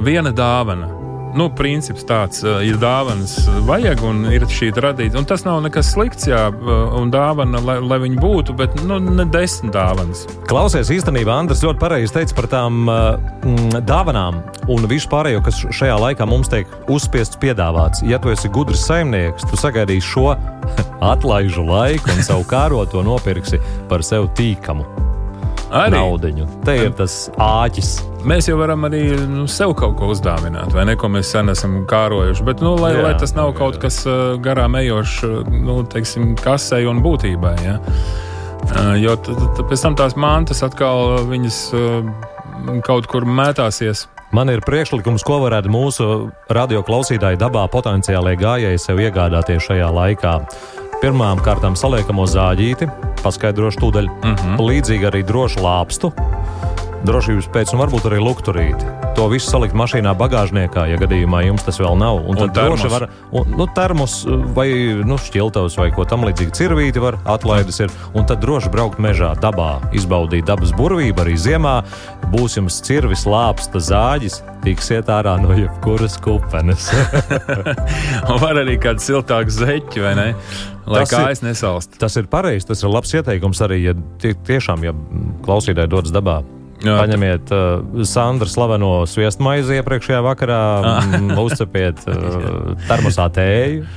viena 0.05 0.31
dāvana. 0.35 0.93
Nu, 1.37 1.47
princips 1.53 2.05
tāds 2.07 2.39
uh, 2.45 2.61
ir 2.65 2.79
dāvanas, 2.81 3.35
vajag 3.67 4.01
un 4.07 4.23
ir 4.31 4.45
šī 4.49 4.71
radīta. 4.81 5.19
Un 5.19 5.27
tas 5.27 5.43
nav 5.45 5.59
nekas 5.65 5.91
slikts, 5.93 6.25
jā, 6.29 6.47
uh, 6.49 6.95
un 6.97 7.11
dāvana, 7.13 7.59
lai, 7.61 7.77
lai 7.83 7.99
viņi 8.01 8.17
būtu, 8.21 8.55
bet 8.57 8.77
nu, 8.87 8.97
ne 9.03 9.25
desmit 9.33 9.75
dāvanas. 9.75 10.25
Klausies, 10.49 10.89
īstenībā 10.93 11.35
Andris 11.35 11.61
ļoti 11.65 11.81
pareizi 11.83 12.15
teica 12.15 12.37
par 12.39 12.49
tām 12.53 12.89
uh, 12.89 13.81
dāvanām 13.85 14.41
un 14.73 14.87
visu 14.89 15.11
pārējo, 15.11 15.43
kas 15.45 15.61
šajā 15.67 15.97
laikā 16.07 16.25
mums 16.29 16.49
tiek 16.53 16.71
uzspiests 16.89 17.39
piedāvāts. 17.43 18.05
Ja 18.07 18.21
tu 18.23 18.33
esi 18.33 18.49
gudrs 18.53 18.87
saimnieks, 18.87 19.45
tu 19.51 19.59
sagaidīsi 19.59 20.07
šo 20.15 20.31
atlaižu 21.13 21.67
laiku 21.67 22.15
un 22.15 22.25
savu 22.25 22.47
kāroto 22.49 23.05
nopirksi 23.05 23.61
par 23.91 24.05
sev 24.05 24.31
tīkamu 24.39 25.06
arī 25.71 25.97
naudiņu. 25.97 26.47
Te 26.65 26.75
ir 26.85 26.93
tas 26.97 27.15
āķis. 27.41 27.91
Mēs 28.27 28.49
jau 28.49 28.57
varam 28.59 28.87
arī 28.87 29.01
nu, 29.29 29.45
sev 29.51 29.73
kaut 29.79 29.95
ko 29.99 30.11
uzdāvināt, 30.13 30.73
vai 30.75 30.87
ne, 30.89 30.97
ko 30.99 31.09
mēs 31.11 31.31
sen 31.35 31.53
esam 31.53 31.79
kārojuši. 31.89 32.45
Bet, 32.47 32.63
nu, 32.65 32.75
lai, 32.79 32.93
jā, 32.97 33.03
lai 33.05 33.13
tas 33.19 33.35
nav 33.37 33.53
jā, 33.53 33.57
kaut 33.59 33.79
kas 33.81 34.01
uh, 34.07 34.35
garām 34.43 34.75
ejošs, 34.79 35.21
nu, 35.53 35.79
teiksim, 35.91 36.33
kasei 36.39 36.87
un 36.89 37.03
būtībai. 37.05 37.55
Ja? 37.65 37.77
Uh, 38.67 38.95
jo 38.99 39.15
pēc 39.63 39.85
tam 39.85 39.95
tās 39.99 40.17
mantas 40.19 40.63
atkal 40.65 41.21
viņas 41.29 41.61
kaut 42.87 43.07
kur 43.11 43.27
mētāsies. 43.27 44.07
Man 44.35 44.51
ir 44.51 44.59
priekšlikums, 44.65 45.23
ko 45.23 45.39
varētu 45.45 45.71
mūsu 45.71 46.07
radio 46.51 46.81
klausītāji 46.83 47.39
dabā 47.39 47.63
potenciālajie 47.71 48.41
gājēji 48.41 48.81
sev 48.83 48.99
iegādāties 48.99 49.63
šajā 49.69 49.87
laikā. 49.95 50.33
Pirmām 50.97 51.37
kārtām 51.45 51.75
saliekamo 51.77 52.23
zāģīti, 52.25 52.87
paskaidrošu 53.21 53.83
tūdaļ. 53.83 54.07
Mm 54.09 54.31
-hmm. 54.33 54.61
Līdzīgi 54.65 55.05
arī 55.05 55.19
drošu 55.29 55.61
lāpstu, 55.61 56.09
drošības 57.05 57.49
pēc, 57.53 57.73
un 57.73 57.81
varbūt 57.83 58.07
arī 58.09 58.19
lukturīti. 58.21 58.89
To 59.17 59.27
visu 59.31 59.49
salikt 59.49 59.75
mašīnā, 59.77 60.13
bagāžniekā, 60.17 60.85
ja 60.91 60.97
gadījumā 61.01 61.43
jums 61.47 61.65
tas 61.65 61.79
vēl 61.81 61.97
nav. 61.99 62.21
Un, 62.29 62.37
tad 62.39 62.53
droši 62.55 62.91
var, 62.91 63.07
un, 63.31 63.53
nu, 63.57 63.67
termos 63.77 64.19
vai 64.57 64.67
nu, 65.05 65.17
šķiltavs 65.21 65.77
vai 65.79 65.89
ko 65.95 66.05
tamlīdzīgu 66.09 66.53
cirvīti 66.57 67.01
var 67.01 67.19
atlaides 67.29 67.81
ir, 67.83 67.93
un 68.17 68.27
tad 68.29 68.41
droši 68.43 68.71
braukt 68.73 69.01
mežā, 69.03 69.33
dabā, 69.41 69.77
izbaudīt 69.97 70.47
dabas 70.49 70.73
burvību 70.77 71.25
arī 71.25 71.37
ziemā. 71.41 71.75
Būs 72.33 72.57
jums 72.59 72.79
cirvis, 72.85 73.25
lāpsta, 73.29 73.81
zāģis, 73.81 74.41
tiksiet 74.65 75.09
ārā 75.13 75.37
no 75.41 75.55
jebkuras 75.57 76.17
kupenes. 76.23 76.89
var 78.43 78.61
arī 78.63 78.77
kādu 78.81 79.03
siltāku 79.03 79.53
zeķi, 79.53 80.03
vai 80.03 80.15
ne? 80.17 80.27
Lai 80.87 81.03
tas 81.03 81.11
kājas 81.11 81.41
nesalst. 81.43 81.97
Tas 81.99 82.15
ir 82.19 82.29
pareizi, 82.31 82.69
tas 82.69 82.83
ir 82.83 82.91
labs 82.91 83.11
ieteikums 83.17 83.59
arī, 83.65 83.81
ja 83.89 83.95
tie, 84.21 84.31
tiešām, 84.47 84.85
ja 84.87 84.93
klausītāji 85.43 85.91
dodas 85.91 86.15
dabā. 86.15 86.39
Jā, 86.85 86.97
Paņemiet 87.01 87.51
uh, 87.55 88.03
Sandra 88.05 88.49
slaveno 88.49 88.91
sviestmaizi 89.09 89.79
iepriekšējā 89.79 90.19
vakarā, 90.25 90.61
uzcepiet 91.47 92.03
uh, 92.05 92.75
termosā 92.89 93.29
tēju. 93.33 93.87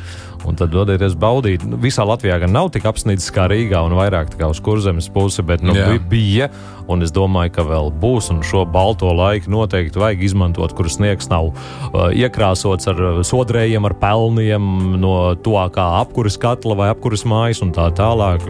Un 0.48 0.58
tad 0.58 0.72
dodieties 0.72 1.16
baudīt. 1.20 1.64
Nu, 1.68 1.78
visā 1.80 2.06
Latvijā 2.08 2.40
gan 2.42 2.54
nav 2.56 2.70
tik 2.74 2.86
apsnīts 2.88 3.30
kā 3.34 3.48
Rīgā 3.50 3.82
un 3.86 3.96
vairāk 3.98 4.36
uz 4.48 4.60
kurzemes 4.64 5.10
pusi, 5.12 5.44
bet 5.46 5.64
nu, 5.64 5.74
Jā. 5.76 5.98
bija 6.10 6.50
un 6.90 7.04
es 7.04 7.12
domāju, 7.14 7.52
ka 7.54 7.64
vēl 7.66 7.90
būs. 8.02 8.30
Un 8.34 8.42
šo 8.46 8.64
balto 8.68 9.10
laiku 9.14 9.50
noteikti 9.52 10.00
vajag 10.00 10.24
izmantot, 10.26 10.74
kur 10.76 10.90
sniegs 10.90 11.30
nav 11.30 11.50
uh, 11.52 12.08
iekrāsots 12.10 12.90
ar 12.90 13.00
uh, 13.00 13.20
sodrējiem, 13.26 13.86
ar 13.86 13.96
pelniem 14.00 14.66
no 15.00 15.14
tuvākā 15.38 15.86
apkuras 16.00 16.38
katla 16.40 16.76
vai 16.78 16.90
apkuras 16.92 17.24
mājas 17.28 17.62
un 17.64 17.72
tā 17.76 17.88
tālāk. 17.96 18.46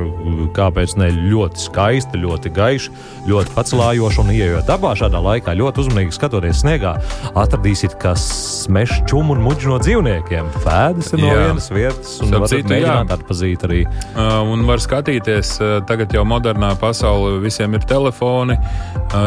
Kāpēc 0.57 0.97
ne 1.01 1.11
ļoti 1.17 1.65
skaisti, 1.67 2.21
ļoti 2.25 2.53
gaiši, 2.57 2.95
ļoti 3.31 3.55
pacelājoši 3.57 4.23
un 4.25 4.33
ieejot 4.35 4.69
dabā 4.69 4.95
šādā 4.99 5.21
laikā, 5.25 5.57
ļoti 5.59 5.85
uzmanīgi 5.85 6.17
skatoties 6.17 6.63
sniegā, 6.65 6.97
atradīsiet, 7.39 7.97
kas 8.01 8.25
meža 8.73 9.03
čumu 9.11 9.37
un 9.37 9.45
muģi 9.45 9.71
no 9.71 9.81
dzīvniekiem. 9.83 10.51
Pēdas 10.65 11.13
ir 11.15 11.25
no 11.25 11.33
jā. 11.33 11.41
vienas 11.45 11.71
vietas, 11.73 11.80
un 12.25 12.37
varat 12.37 12.55
citu, 12.55 12.73
mēģināt 12.75 13.15
atpazīt 13.17 13.67
arī. 13.69 13.83
Uh, 14.11 14.41
un 14.53 14.67
var 14.69 14.83
skatīties, 14.83 15.57
uh, 15.63 15.77
tagad 15.89 16.13
jau 16.15 16.27
modernā 16.29 16.75
pasaule 16.81 17.39
visiem 17.43 17.75
ir 17.79 17.87
telefoni 17.89 18.11
telefoni. 18.21 18.57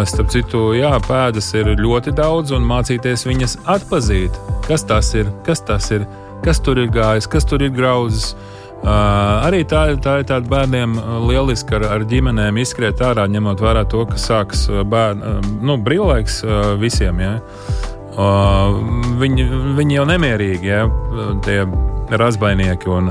Starp 0.06 0.32
citu, 0.32 0.74
jā, 0.78 0.94
pēdas 1.08 1.54
ir 1.58 1.74
ļoti 1.80 2.14
daudz, 2.16 2.54
un 2.56 2.64
mācīties 2.64 3.26
viņas 3.28 3.58
atpazīt. 3.68 4.32
Kas 4.68 4.86
tas 4.88 5.14
ir? 5.14 5.30
Kas 5.46 5.62
tas 5.62 5.92
ir? 5.92 6.06
Kas 6.44 6.60
tur 6.60 6.80
ir 6.80 6.90
gājis, 6.92 7.28
kas 7.28 7.46
tur 7.46 7.62
ir 7.64 7.72
grauzis? 7.72 8.36
Uh, 8.84 8.90
arī 9.48 9.62
tā, 9.64 9.86
tā 10.04 10.18
ir 10.20 10.26
tāda 10.28 10.50
bērniem 10.52 10.98
lieliska 11.30 11.78
ar, 11.78 11.86
ar 11.88 12.04
ģimenēm 12.04 12.58
izskriet 12.60 13.00
ārā, 13.00 13.30
ņemot 13.32 13.62
vērā 13.64 13.86
to, 13.88 14.04
ka 14.10 14.20
sāks 14.20 14.66
bērnu 14.68 15.38
nu, 15.64 15.78
brīvlaiks 15.80 16.42
uh, 16.44 16.74
visiem. 16.82 17.22
Ja? 17.24 17.38
Viņi, 18.14 19.48
viņi 19.78 19.96
jau 19.98 20.06
nemierīgi, 20.06 20.70
ja? 20.70 20.84
tie 21.46 21.64
razbainieki. 22.14 22.92
Un, 22.94 23.10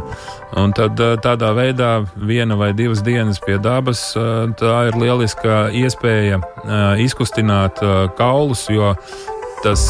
Un 0.53 0.72
tad 0.76 1.00
eh, 1.00 1.14
tādā 1.24 1.53
veidā 1.57 2.03
viena 2.28 2.59
vai 2.61 2.72
divas 2.76 3.00
dienas 3.05 3.40
pie 3.40 3.57
dabas, 3.62 4.03
eh, 4.20 4.53
tā 4.61 4.74
ir 4.90 4.98
lieliska 5.00 5.70
iespēja 5.72 6.42
eh, 6.42 7.05
izkustināt 7.07 7.80
kaulus, 8.18 8.66
jo 8.68 8.92
tas, 9.62 9.86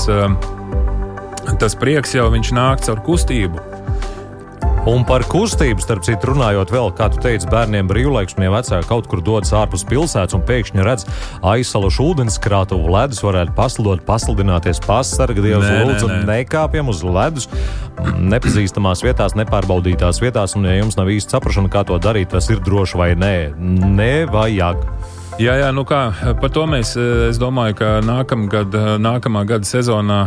tas 1.58 1.74
prieks 1.80 2.14
jau 2.14 2.28
nāk 2.30 2.84
caur 2.86 3.02
kustību. 3.02 3.71
Un 4.82 5.04
par 5.06 5.22
kustību, 5.30 5.78
starp 5.78 6.02
citu, 6.02 6.32
runājot 6.32 6.72
vēl, 6.74 6.88
kā 6.98 7.06
tu 7.12 7.20
teici, 7.22 7.46
bērniem 7.46 7.86
brīvlaiks, 7.86 8.34
ja 8.34 8.50
vecāki 8.50 8.88
kaut 8.90 9.06
kur 9.06 9.20
dodas 9.22 9.52
ārpus 9.54 9.84
pilsētas 9.86 10.34
un 10.34 10.42
pēkšņi 10.48 10.82
redz 10.82 11.06
aizsalušu 11.46 12.08
ūdenskrātuvu, 12.10 12.90
ledus 12.90 13.22
varētu 13.22 13.54
paslidot, 13.54 14.02
pasludināties, 14.08 14.82
pasargāt 14.82 15.46
Dievs, 15.46 15.70
lūdzu, 15.70 16.10
nē, 16.10 16.18
nē. 16.18 16.26
nekāpjam 16.42 16.90
uz 16.90 17.04
ledus, 17.06 17.46
nepazīstamās 18.18 19.06
vietās, 19.06 19.38
nepārbaudītās 19.38 20.18
vietās, 20.24 20.58
un 20.58 20.66
ja 20.66 20.74
jums 20.80 20.98
nav 20.98 21.14
īsti 21.14 21.38
saprašana, 21.38 21.70
kā 21.70 21.86
to 21.86 22.02
darīt, 22.02 22.34
tas 22.34 22.50
ir 22.50 22.58
droši 22.66 22.98
vai 22.98 23.12
nē, 23.14 23.34
nevajag. 24.02 24.82
Jā, 25.40 25.54
jā, 25.56 25.68
nu 25.72 25.80
kā 25.88 26.10
par 26.42 26.50
to 26.52 26.66
mēs, 26.68 26.90
es 27.00 27.38
domāju, 27.40 27.76
ka 27.78 27.86
nākamgad, 28.04 28.74
nākamā 29.00 29.46
gada 29.48 29.64
sezonā 29.64 30.18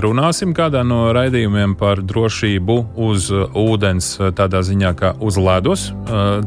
runāsim 0.00 0.54
kādā 0.56 0.80
no 0.80 1.10
raidījumiem 1.12 1.74
par 1.76 2.00
drošību 2.00 2.76
uz 3.04 3.28
ūdens, 3.30 4.14
tādā 4.38 4.62
ziņā, 4.64 4.94
kā 4.96 5.12
uz 5.20 5.36
ledus. 5.36 5.90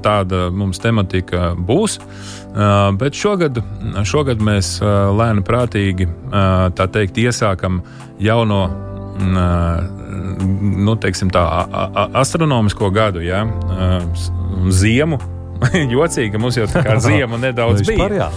Tāda 0.02 0.50
mums 0.50 0.82
tematika 0.82 1.54
būs. 1.54 2.00
Bet 3.00 3.14
šogad, 3.14 3.62
šogad 4.02 4.42
mēs 4.42 4.80
lēni 4.82 5.46
prātīgi, 5.46 6.10
tā 6.76 6.90
teikt, 6.90 7.22
iesākam 7.22 7.84
jauno 8.18 8.64
nu, 9.22 10.96
teiksim, 10.98 11.30
tā, 11.30 11.46
astronomisko 12.18 12.90
gadu, 12.96 13.22
ja, 13.22 13.46
ziemu 14.74 15.22
jocīgi, 15.96 16.32
ka 16.34 16.42
mums 16.42 16.58
jau 16.60 16.68
tā 16.70 16.84
kā 16.86 16.98
ziema 17.08 17.40
nedaudz 17.42 17.84
nu, 17.84 17.88
bija. 17.92 18.10
Jā. 18.20 18.30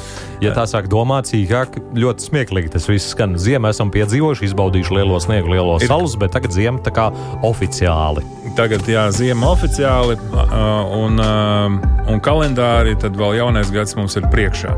Ja 0.42 0.50
tā 0.56 0.64
sāk 0.66 0.88
domāt 0.90 1.28
cīkāk, 1.30 1.76
ļoti 1.94 2.26
smieklīgi 2.26 2.72
tas 2.74 2.88
viss 2.90 3.12
skan. 3.14 3.36
Ziemā 3.38 3.70
esam 3.70 3.92
piedzīvojuši, 3.94 4.48
izbaudījuši 4.50 4.96
lielo 4.96 5.20
sniegu, 5.22 5.52
lielo 5.54 5.76
Ir... 5.78 5.86
salus, 5.86 6.16
bet 6.18 6.34
tagad 6.34 6.54
ziema 6.54 6.82
tā 6.82 6.90
kā 6.94 7.10
oficiāli. 7.46 8.24
Tagad, 8.58 8.82
jā, 8.90 9.06
ziema 9.14 9.52
oficiāli 9.54 10.18
un, 10.98 11.22
un 11.22 12.20
kalendāri, 12.24 12.98
tad 13.00 13.16
vēl 13.16 13.38
jaunais 13.38 13.70
gads 13.72 13.96
mums 13.96 14.18
ir 14.18 14.26
priekšā. 14.34 14.74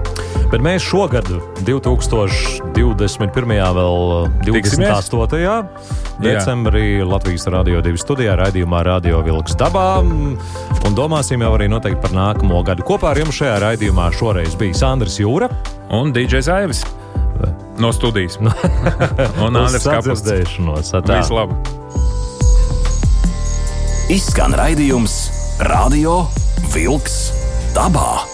Bet 0.52 0.62
mēs 0.62 0.84
šogad, 0.86 1.26
2021. 1.66 3.56
vēl 3.74 4.28
28. 4.46 5.64
decembrī 6.22 6.86
Latvijas 7.08 7.48
Rādio 7.50 7.80
2 7.82 7.98
studijā 7.98 8.36
raidījumā 8.38 8.84
Radio 8.86 9.24
Vilks 9.26 9.56
dabā 9.58 9.88
un 10.04 10.94
domāsim 10.94 11.42
jau 11.42 11.50
arī 11.56 11.66
noteikti 11.72 12.02
par 12.04 12.14
nākamo 12.34 12.64
gadu. 12.66 12.82
Kopā 12.86 13.12
ar 13.12 13.20
jums 13.20 13.36
šajā 13.38 13.60
raidījumā 13.62 14.10
šoreiz 14.14 14.56
bija 14.58 14.74
Sandrs 14.74 15.18
Jūra 15.20 15.48
un 15.94 16.12
DJs 16.12 16.48
Aivis 16.50 16.84
no 17.78 17.92
studijas. 17.92 18.38
un 19.44 19.56
Andris 19.56 19.86
Kapus. 19.86 20.22
Vislabāk! 20.24 21.54
Izskan 24.10 24.54
raidījums 24.54 25.16
Radio 25.70 26.24
Vilks 26.74 27.32
dabā. 27.74 28.33